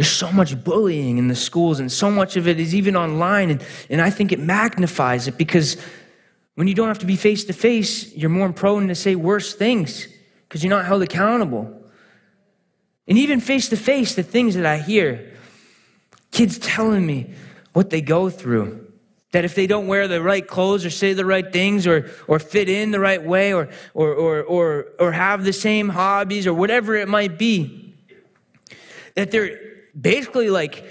[0.02, 3.52] there's so much bullying in the schools, and so much of it is even online.
[3.52, 5.78] And, and I think it magnifies it because
[6.56, 9.54] when you don't have to be face to face, you're more prone to say worse
[9.54, 10.08] things
[10.50, 11.84] because you're not held accountable.
[13.08, 15.34] And even face to face, the things that I hear,
[16.32, 17.36] kids telling me
[17.74, 18.92] what they go through.
[19.34, 22.40] That if they don't wear the right clothes or say the right things or, or
[22.40, 26.56] fit in the right way or, or, or, or, or have the same hobbies or
[26.56, 27.94] whatever it might be,
[29.14, 30.86] that they're basically like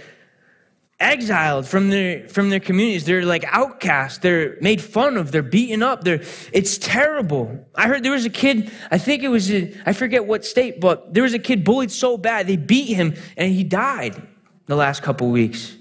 [1.01, 3.07] exiled from their from their communities.
[3.07, 5.33] They're like outcast they're made fun of.
[5.33, 6.05] They're beaten up.
[6.05, 7.67] They're it's terrible.
[7.75, 10.81] I heard there was a kid i think it was in, i forget what state
[10.81, 14.21] but there was a kid bullied so bad they beat him and he died
[14.67, 15.77] the last couple weeks.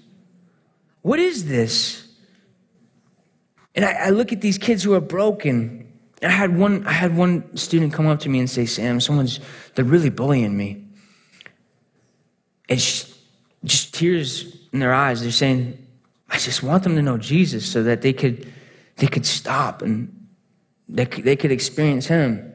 [1.02, 2.08] What is this?
[3.76, 5.92] And I, I look at these kids who are broken.
[6.22, 9.40] I had one i had one student come up to me and say sam someone's
[9.76, 10.89] they're really bullying me
[12.70, 12.80] and
[13.64, 15.22] just tears in their eyes.
[15.22, 15.86] They're saying,
[16.30, 18.52] I just want them to know Jesus so that they could,
[18.98, 20.28] they could stop and
[20.88, 22.54] they could, they could experience Him.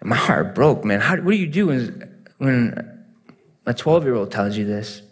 [0.00, 1.00] And my heart broke, man.
[1.00, 3.04] How, what do you do when, when
[3.66, 5.02] a 12 year old tells you this?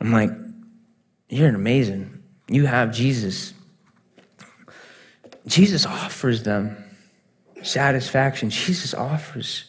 [0.00, 0.30] I'm like,
[1.28, 2.22] you're amazing.
[2.48, 3.54] You have Jesus.
[5.46, 6.76] Jesus offers them
[7.62, 8.50] satisfaction.
[8.50, 9.64] Jesus offers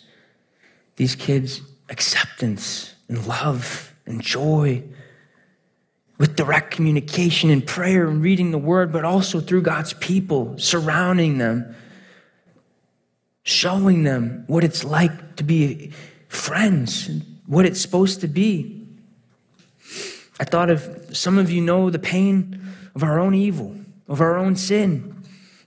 [0.97, 4.83] these kids acceptance and love and joy
[6.17, 11.37] with direct communication and prayer and reading the word, but also through God's people surrounding
[11.37, 11.75] them
[13.45, 15.91] showing them what it's like to be
[16.27, 17.09] friends,
[17.45, 18.85] what it's supposed to be.
[20.39, 22.59] I thought of some of you know the pain
[22.95, 23.75] of our own evil,
[24.07, 25.15] of our own sin.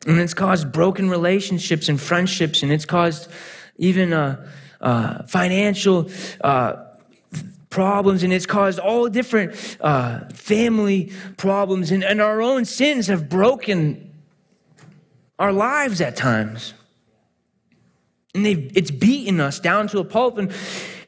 [0.07, 3.31] And it's caused broken relationships and friendships, and it's caused
[3.77, 4.45] even uh,
[4.81, 6.11] uh, financial
[6.41, 6.85] uh,
[7.71, 13.29] problems, and it's caused all different uh, family problems, and, and our own sins have
[13.29, 14.13] broken
[15.39, 16.75] our lives at times.
[18.35, 20.39] And they've, it's beaten us down to a pulp.
[20.39, 20.53] And,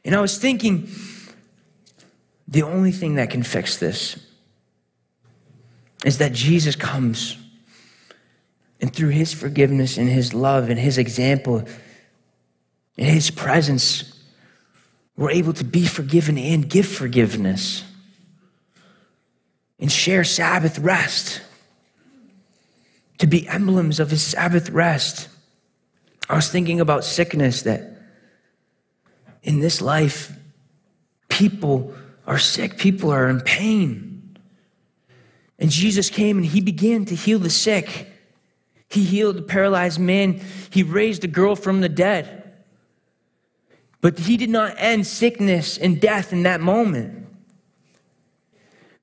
[0.03, 0.89] and I was thinking,
[2.47, 4.17] the only thing that can fix this
[6.03, 7.37] is that Jesus comes
[8.81, 11.63] and through his forgiveness and his love and his example
[12.97, 14.20] and his presence,
[15.17, 17.83] we're able to be forgiven and give forgiveness
[19.79, 21.41] and share Sabbath rest,
[23.17, 25.27] to be emblems of his Sabbath rest.
[26.29, 27.97] I was thinking about sickness that
[29.43, 30.31] in this life,
[31.29, 31.93] people
[32.27, 34.37] are sick, people are in pain.
[35.57, 38.07] And Jesus came and he began to heal the sick.
[38.89, 40.41] He healed the paralyzed man.
[40.69, 42.40] He raised a girl from the dead.
[44.01, 47.27] But he did not end sickness and death in that moment.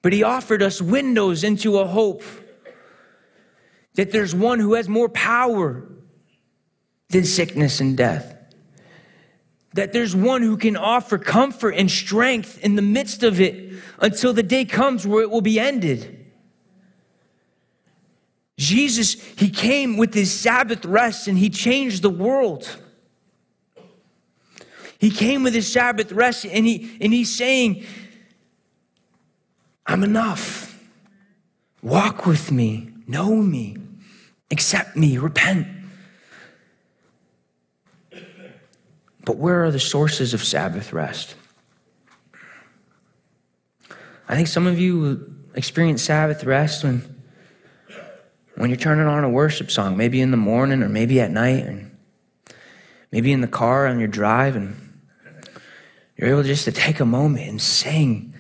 [0.03, 2.23] But he offered us windows into a hope
[3.95, 5.89] that there's one who has more power
[7.11, 8.37] than sickness and death.
[9.75, 14.33] That there's one who can offer comfort and strength in the midst of it until
[14.33, 16.27] the day comes where it will be ended.
[18.57, 22.77] Jesus, he came with his Sabbath rest and he changed the world.
[24.99, 27.85] He came with his Sabbath rest and, he, and he's saying,
[29.87, 30.69] I'm enough.
[31.83, 33.77] Walk with me, know me,
[34.51, 35.69] accept me, repent.
[39.25, 41.37] But where are the sources of Sabbath rest?
[44.29, 47.15] I think some of you experience Sabbath rest when
[48.57, 51.65] when you're turning on a worship song, maybe in the morning or maybe at night,
[51.65, 51.97] and
[53.13, 54.88] maybe in the car on your drive, and
[56.19, 58.35] you're able just to take a moment and sing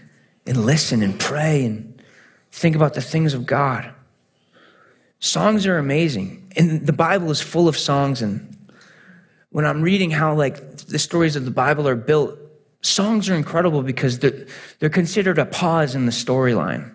[0.46, 2.02] and listen and pray and
[2.50, 3.94] think about the things of God.
[5.20, 8.20] Songs are amazing, and the Bible is full of songs.
[8.20, 8.56] And
[9.50, 12.36] when I'm reading how like the stories of the Bible are built,
[12.82, 14.46] songs are incredible because they're,
[14.80, 16.94] they're considered a pause in the storyline.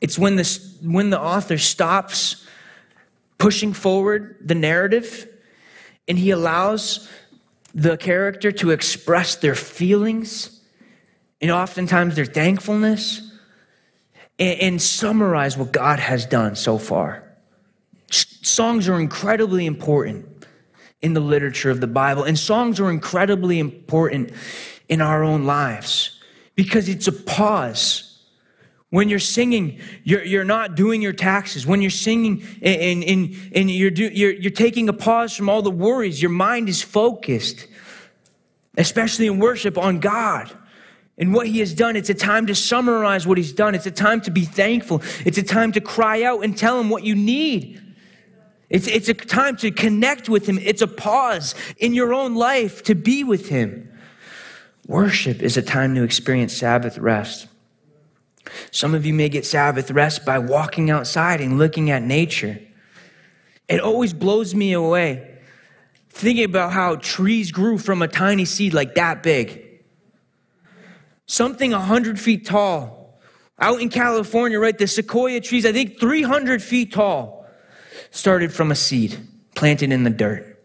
[0.00, 2.46] It's when, this, when the author stops
[3.38, 5.26] pushing forward the narrative
[6.08, 7.08] and he allows
[7.76, 10.62] the character to express their feelings
[11.42, 13.20] and oftentimes their thankfulness
[14.38, 17.22] and, and summarize what God has done so far.
[18.10, 20.26] Songs are incredibly important
[21.02, 24.32] in the literature of the Bible, and songs are incredibly important
[24.88, 26.18] in our own lives
[26.54, 28.05] because it's a pause
[28.90, 31.66] when you're singing, you're, you're not doing your taxes.
[31.66, 35.62] When you're singing and, and, and you're, do, you're, you're taking a pause from all
[35.62, 37.66] the worries, your mind is focused,
[38.76, 40.56] especially in worship, on God
[41.18, 41.96] and what He has done.
[41.96, 43.74] It's a time to summarize what He's done.
[43.74, 45.02] It's a time to be thankful.
[45.24, 47.82] It's a time to cry out and tell Him what you need.
[48.68, 50.58] It's, it's a time to connect with Him.
[50.58, 53.92] It's a pause in your own life to be with Him.
[54.86, 57.48] Worship is a time to experience Sabbath rest.
[58.70, 62.60] Some of you may get Sabbath rest by walking outside and looking at nature.
[63.68, 65.36] It always blows me away
[66.16, 69.62] thinking about how trees grew from a tiny seed like that big.
[71.26, 73.20] Something 100 feet tall.
[73.58, 74.76] Out in California, right?
[74.76, 77.46] The sequoia trees, I think 300 feet tall,
[78.10, 79.18] started from a seed
[79.54, 80.62] planted in the dirt.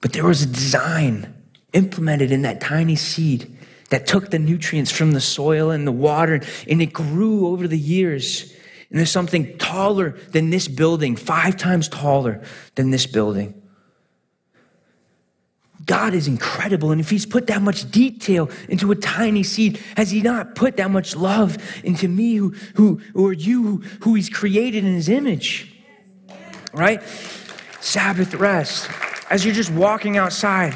[0.00, 1.34] But there was a design
[1.72, 3.51] implemented in that tiny seed
[3.92, 7.78] that took the nutrients from the soil and the water and it grew over the
[7.78, 8.50] years.
[8.88, 12.42] And there's something taller than this building, five times taller
[12.74, 13.52] than this building.
[15.84, 16.90] God is incredible.
[16.90, 20.78] And if He's put that much detail into a tiny seed, has He not put
[20.78, 25.70] that much love into me, who, who or you, who He's created in His image?
[26.72, 27.02] Right?
[27.82, 28.88] Sabbath rest.
[29.28, 30.72] As you're just walking outside,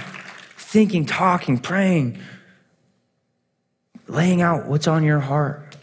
[0.58, 2.20] thinking, talking, praying,
[4.08, 5.76] laying out what's on your heart.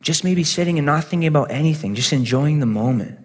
[0.00, 3.18] Just maybe sitting and not thinking about anything, just enjoying the moment.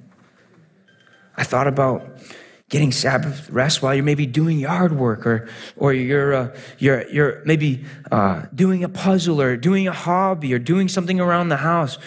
[1.36, 2.06] I thought about
[2.70, 7.42] getting Sabbath rest while you're maybe doing yard work or, or you're, uh, you're, you're
[7.44, 11.98] maybe uh, doing a puzzle or doing a hobby or doing something around the house.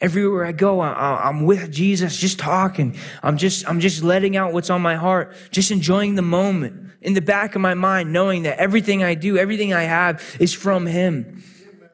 [0.00, 2.96] Everywhere I go, I, am with Jesus, just talking.
[3.22, 7.14] I'm just, I'm just letting out what's on my heart, just enjoying the moment in
[7.14, 10.86] the back of my mind, knowing that everything I do, everything I have is from
[10.86, 11.44] Him.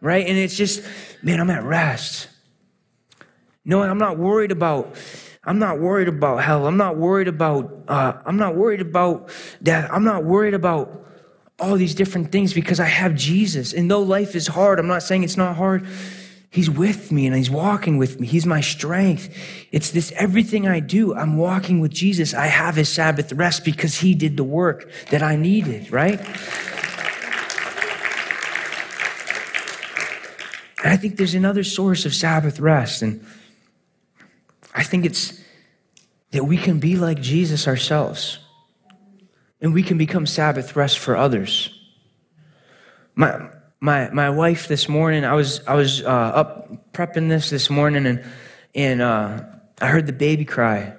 [0.00, 0.26] Right?
[0.26, 0.82] And it's just,
[1.22, 2.28] man, I'm at rest.
[3.64, 4.96] No, I'm not worried about
[5.42, 6.66] I'm not worried about hell.
[6.66, 9.30] I'm not worried about uh, I'm not worried about
[9.62, 9.88] death.
[9.90, 11.06] I'm not worried about
[11.58, 13.72] all these different things because I have Jesus.
[13.72, 15.86] And though life is hard, I'm not saying it's not hard.
[16.52, 18.26] He's with me and he's walking with me.
[18.26, 19.32] He's my strength.
[19.70, 21.14] It's this everything I do.
[21.14, 22.34] I'm walking with Jesus.
[22.34, 26.18] I have his Sabbath rest because he did the work that I needed, right?
[30.82, 33.02] And I think there's another source of Sabbath rest.
[33.02, 33.24] And
[34.74, 35.40] I think it's
[36.32, 38.38] that we can be like Jesus ourselves
[39.60, 41.76] and we can become Sabbath rest for others.
[43.14, 47.70] My, my, my wife this morning, I was, I was uh, up prepping this this
[47.70, 48.24] morning and,
[48.74, 49.42] and uh,
[49.80, 50.94] I heard the baby cry.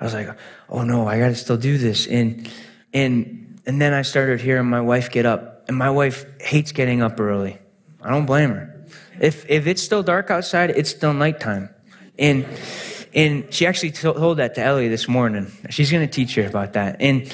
[0.00, 0.28] I was like,
[0.68, 2.06] oh no, I got to still do this.
[2.06, 2.50] And,
[2.94, 7.02] and, and then I started hearing my wife get up, and my wife hates getting
[7.02, 7.58] up early.
[8.00, 8.86] I don't blame her.
[9.20, 11.68] If, if it's still dark outside, it's still nighttime.
[12.18, 12.46] And,
[13.14, 15.52] and she actually told that to Ellie this morning.
[15.70, 16.96] She's going to teach her about that.
[17.00, 17.32] And,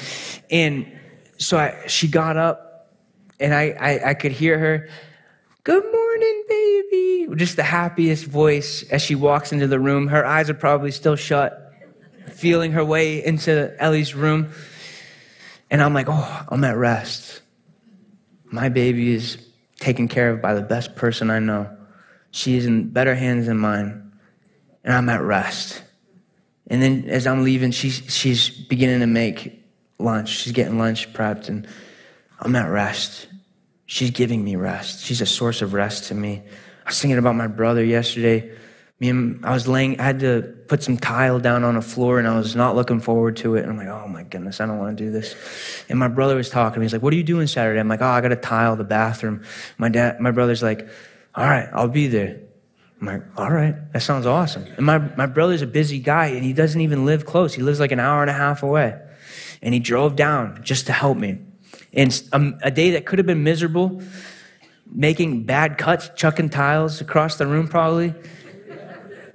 [0.51, 0.91] and
[1.37, 2.68] so I, she got up
[3.39, 4.89] and I, I, I could hear her,
[5.63, 7.27] Good morning, baby.
[7.35, 10.07] Just the happiest voice as she walks into the room.
[10.07, 11.73] Her eyes are probably still shut,
[12.31, 14.51] feeling her way into Ellie's room.
[15.69, 17.41] And I'm like, Oh, I'm at rest.
[18.45, 19.37] My baby is
[19.79, 21.69] taken care of by the best person I know.
[22.31, 24.09] She is in better hands than mine
[24.83, 25.81] and I'm at rest.
[26.67, 29.63] And then as I'm leaving, she's, she's beginning to make
[29.97, 30.29] lunch.
[30.29, 31.67] She's getting lunch prepped, and
[32.41, 33.27] I'm at rest.
[33.85, 35.03] She's giving me rest.
[35.03, 36.43] She's a source of rest to me.
[36.85, 38.51] I was thinking about my brother yesterday.
[38.99, 42.19] Me and I was laying, I had to put some tile down on a floor,
[42.19, 43.63] and I was not looking forward to it.
[43.63, 45.35] And I'm like, oh my goodness, I don't want to do this.
[45.87, 46.85] And my brother was talking to me.
[46.85, 47.79] He's like, what are you doing Saturday?
[47.79, 49.43] I'm like, oh, I got to tile the bathroom.
[49.77, 50.87] My dad, my brother's like,
[51.33, 52.41] all right, I'll be there.
[52.99, 54.65] I'm like, all right, that sounds awesome.
[54.75, 57.53] And my, my brother's a busy guy and he doesn't even live close.
[57.53, 58.99] He lives like an hour and a half away.
[59.61, 61.39] And he drove down just to help me.
[61.93, 64.01] And a, a day that could have been miserable,
[64.91, 68.13] making bad cuts, chucking tiles across the room probably,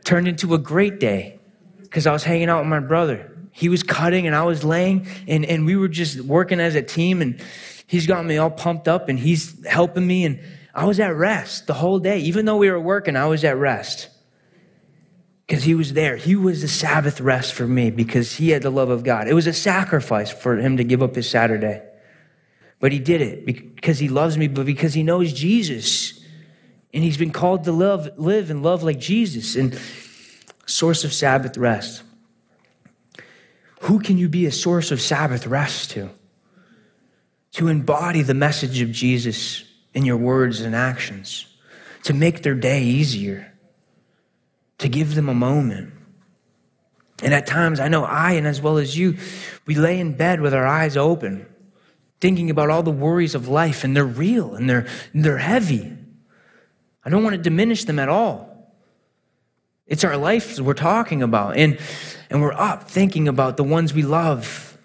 [0.04, 1.38] turned into a great day
[1.82, 3.30] because I was hanging out with my brother.
[3.52, 6.82] He was cutting and I was laying, and, and we were just working as a
[6.82, 7.22] team.
[7.22, 7.40] And
[7.86, 10.24] he's got me all pumped up and he's helping me.
[10.24, 10.40] And
[10.74, 12.18] I was at rest the whole day.
[12.18, 14.08] Even though we were working, I was at rest.
[15.46, 16.16] Because he was there.
[16.16, 19.28] He was the Sabbath rest for me because he had the love of God.
[19.28, 21.82] It was a sacrifice for him to give up his Saturday.
[22.80, 26.20] But he did it because he loves me, but because he knows Jesus.
[26.92, 29.56] And he's been called to love, live and love like Jesus.
[29.56, 29.78] And
[30.66, 32.02] source of Sabbath rest.
[33.82, 36.10] Who can you be a source of Sabbath rest to?
[37.52, 41.46] To embody the message of Jesus in your words and actions,
[42.02, 43.52] to make their day easier,
[44.78, 45.92] to give them a moment.
[47.22, 49.16] And at times, I know I, and as well as you,
[49.66, 51.46] we lay in bed with our eyes open,
[52.24, 55.92] thinking about all the worries of life, and they're real and they're, they're heavy.
[57.04, 58.72] I don't want to diminish them at all.
[59.86, 61.58] It's our life we're talking about.
[61.58, 61.78] And,
[62.30, 64.78] and we're up thinking about the ones we love.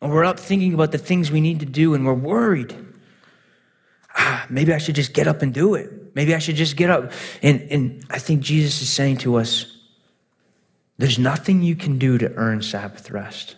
[0.00, 2.74] And we're up thinking about the things we need to do, and we're worried
[4.18, 6.14] ah, maybe I should just get up and do it.
[6.14, 7.12] Maybe I should just get up.
[7.42, 9.76] And, and I think Jesus is saying to us,
[10.96, 13.56] there's nothing you can do to earn Sabbath rest.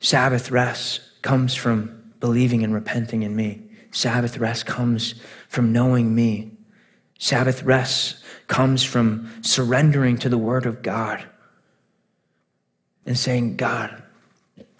[0.00, 3.62] Sabbath rest comes from believing and repenting in me.
[3.90, 5.14] Sabbath rest comes
[5.48, 6.52] from knowing me.
[7.18, 11.24] Sabbath rest comes from surrendering to the Word of God
[13.06, 14.02] and saying, God,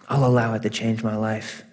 [0.07, 1.63] I'll allow it to change my life.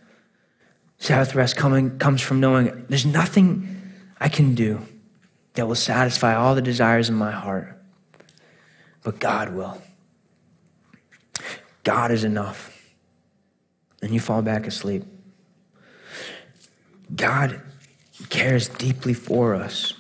[0.99, 3.83] Sabbath rest coming, comes from knowing there's nothing
[4.19, 4.81] I can do
[5.55, 7.79] that will satisfy all the desires in my heart,
[9.03, 9.81] but God will.
[11.85, 12.76] God is enough.
[14.07, 15.03] And you fall back asleep.
[17.13, 17.61] God
[18.31, 19.95] cares deeply for us.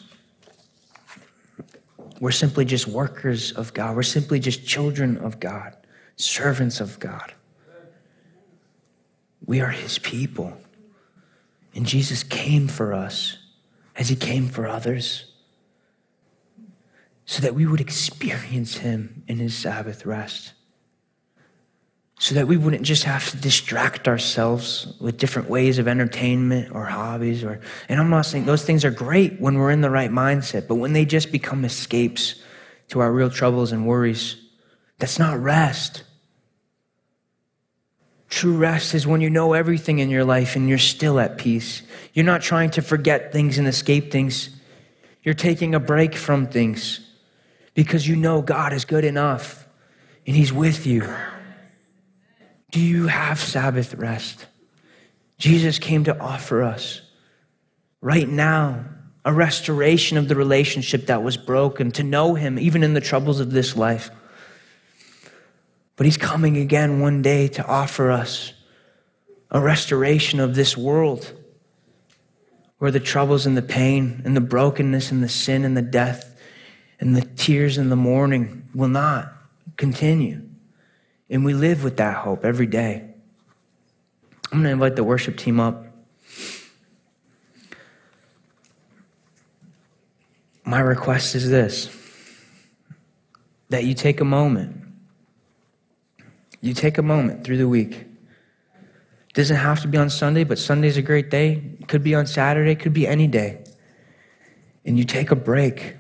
[2.21, 3.97] We're simply just workers of God.
[3.97, 5.77] We're simply just children of God,
[6.15, 7.35] servants of God.
[9.45, 10.57] We are His people.
[11.75, 13.39] And Jesus came for us
[13.97, 15.33] as he came for others
[17.25, 20.53] so that we would experience him in his Sabbath rest.
[22.19, 26.87] So that we wouldn't just have to distract ourselves with different ways of entertainment or
[26.87, 27.61] hobbies or
[27.91, 30.77] and I'm not saying those things are great when we're in the right mindset, but
[30.77, 32.37] when they just become escapes
[32.89, 34.37] to our real troubles and worries.
[34.99, 36.05] That's not rest.
[38.29, 41.83] True rest is when you know everything in your life and you're still at peace.
[42.13, 44.51] You're not trying to forget things and escape things.
[45.23, 47.01] You're taking a break from things
[47.75, 49.67] because you know God is good enough
[50.27, 51.09] and He's with you.
[52.71, 54.47] Do you have Sabbath rest?
[55.39, 57.01] Jesus came to offer us
[58.01, 58.85] right now
[59.25, 63.41] a restoration of the relationship that was broken, to know Him even in the troubles
[63.41, 64.11] of this life.
[65.97, 68.53] But He's coming again one day to offer us
[69.51, 71.33] a restoration of this world
[72.79, 76.39] where the troubles and the pain and the brokenness and the sin and the death
[77.01, 79.33] and the tears and the mourning will not
[79.77, 80.46] continue.
[81.29, 83.09] And we live with that hope every day.
[84.53, 85.85] I'm going to invite the worship team up.
[90.65, 91.91] My request is this
[93.69, 94.83] that you take a moment.
[96.61, 97.93] You take a moment through the week.
[97.93, 101.63] It doesn't have to be on Sunday, but Sunday's a great day.
[101.81, 103.65] It could be on Saturday, it could be any day.
[104.85, 105.97] And you take a break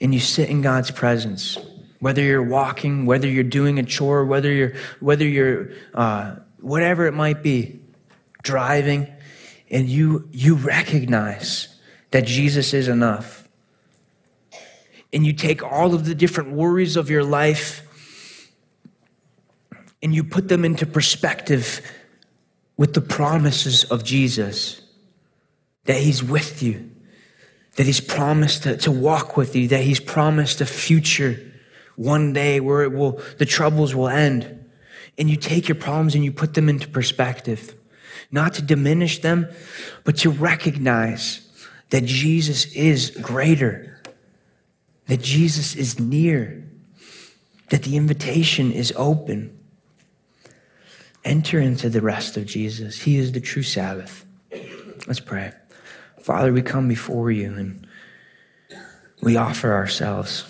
[0.00, 1.58] and you sit in God's presence.
[2.00, 7.12] Whether you're walking, whether you're doing a chore, whether you're, whether you're, uh, whatever it
[7.12, 7.80] might be,
[8.42, 9.08] driving,
[9.70, 11.68] and you, you recognize
[12.10, 13.48] that Jesus is enough.
[15.12, 17.84] And you take all of the different worries of your life
[20.02, 21.80] and you put them into perspective
[22.76, 24.80] with the promises of Jesus
[25.84, 26.90] that He's with you,
[27.76, 31.40] that He's promised to, to walk with you, that He's promised a future
[31.98, 34.64] one day where it will, the troubles will end.
[35.18, 37.74] And you take your problems and you put them into perspective,
[38.30, 39.48] not to diminish them,
[40.04, 41.44] but to recognize
[41.90, 44.00] that Jesus is greater,
[45.08, 46.64] that Jesus is near,
[47.70, 49.58] that the invitation is open.
[51.24, 53.02] Enter into the rest of Jesus.
[53.02, 54.24] He is the true Sabbath.
[55.08, 55.52] Let's pray.
[56.20, 57.86] Father, we come before you and
[59.20, 60.44] we offer ourselves.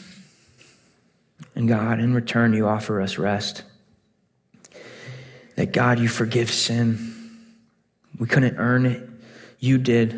[1.58, 3.64] And God, in return, you offer us rest.
[5.56, 7.32] That God, you forgive sin.
[8.16, 9.02] We couldn't earn it,
[9.58, 10.12] you did,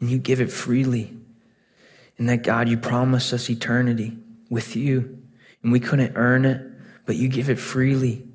[0.00, 1.16] and you give it freely.
[2.18, 4.18] And that God, you promise us eternity
[4.50, 5.22] with you,
[5.62, 6.68] and we couldn't earn it,
[7.04, 8.26] but you give it freely.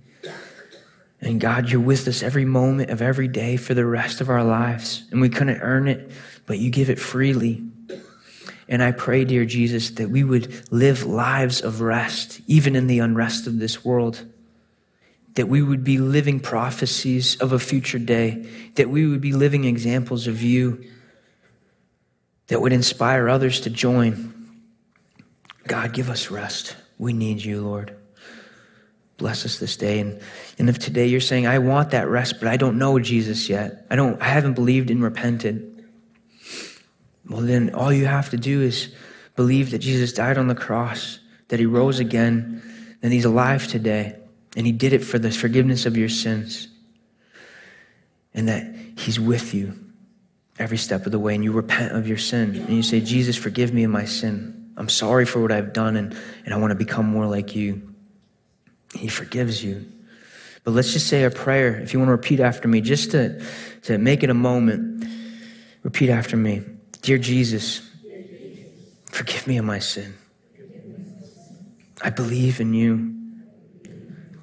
[1.19, 4.45] And God, you're with us every moment of every day for the rest of our
[4.45, 5.03] lives.
[5.11, 6.09] And we couldn't earn it,
[6.45, 7.61] but you give it freely.
[8.67, 12.99] And I pray, dear Jesus, that we would live lives of rest, even in the
[12.99, 14.25] unrest of this world.
[15.35, 18.47] That we would be living prophecies of a future day.
[18.75, 20.83] That we would be living examples of you
[22.51, 24.33] that would inspire others to join.
[25.67, 26.75] God, give us rest.
[26.97, 27.95] We need you, Lord.
[29.15, 30.01] Bless us this day.
[30.01, 30.19] And,
[30.59, 33.85] and if today you're saying, I want that rest, but I don't know Jesus yet,
[33.89, 35.70] I don't I haven't believed and repented.
[37.29, 38.93] Well, then all you have to do is
[39.35, 41.19] believe that Jesus died on the cross,
[41.49, 42.61] that he rose again,
[43.01, 44.15] and he's alive today,
[44.55, 46.67] and he did it for the forgiveness of your sins,
[48.33, 49.73] and that he's with you
[50.59, 53.35] every step of the way, and you repent of your sin, and you say, Jesus,
[53.35, 54.71] forgive me of my sin.
[54.77, 56.15] I'm sorry for what I've done, and,
[56.45, 57.93] and I want to become more like you.
[58.93, 59.85] He forgives you.
[60.63, 61.79] But let's just say a prayer.
[61.79, 63.43] If you want to repeat after me, just to,
[63.83, 65.05] to make it a moment,
[65.83, 66.61] repeat after me.
[67.01, 67.81] Dear Jesus,
[69.05, 70.13] forgive me of my sin.
[72.01, 73.15] I believe in you.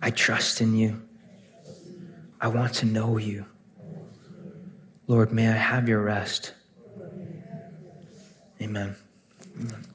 [0.02, 1.00] I trust in you.
[2.40, 3.46] I want to know you.
[5.06, 6.52] Lord, may I have your rest.
[8.60, 8.96] Amen.
[9.60, 9.87] Amen.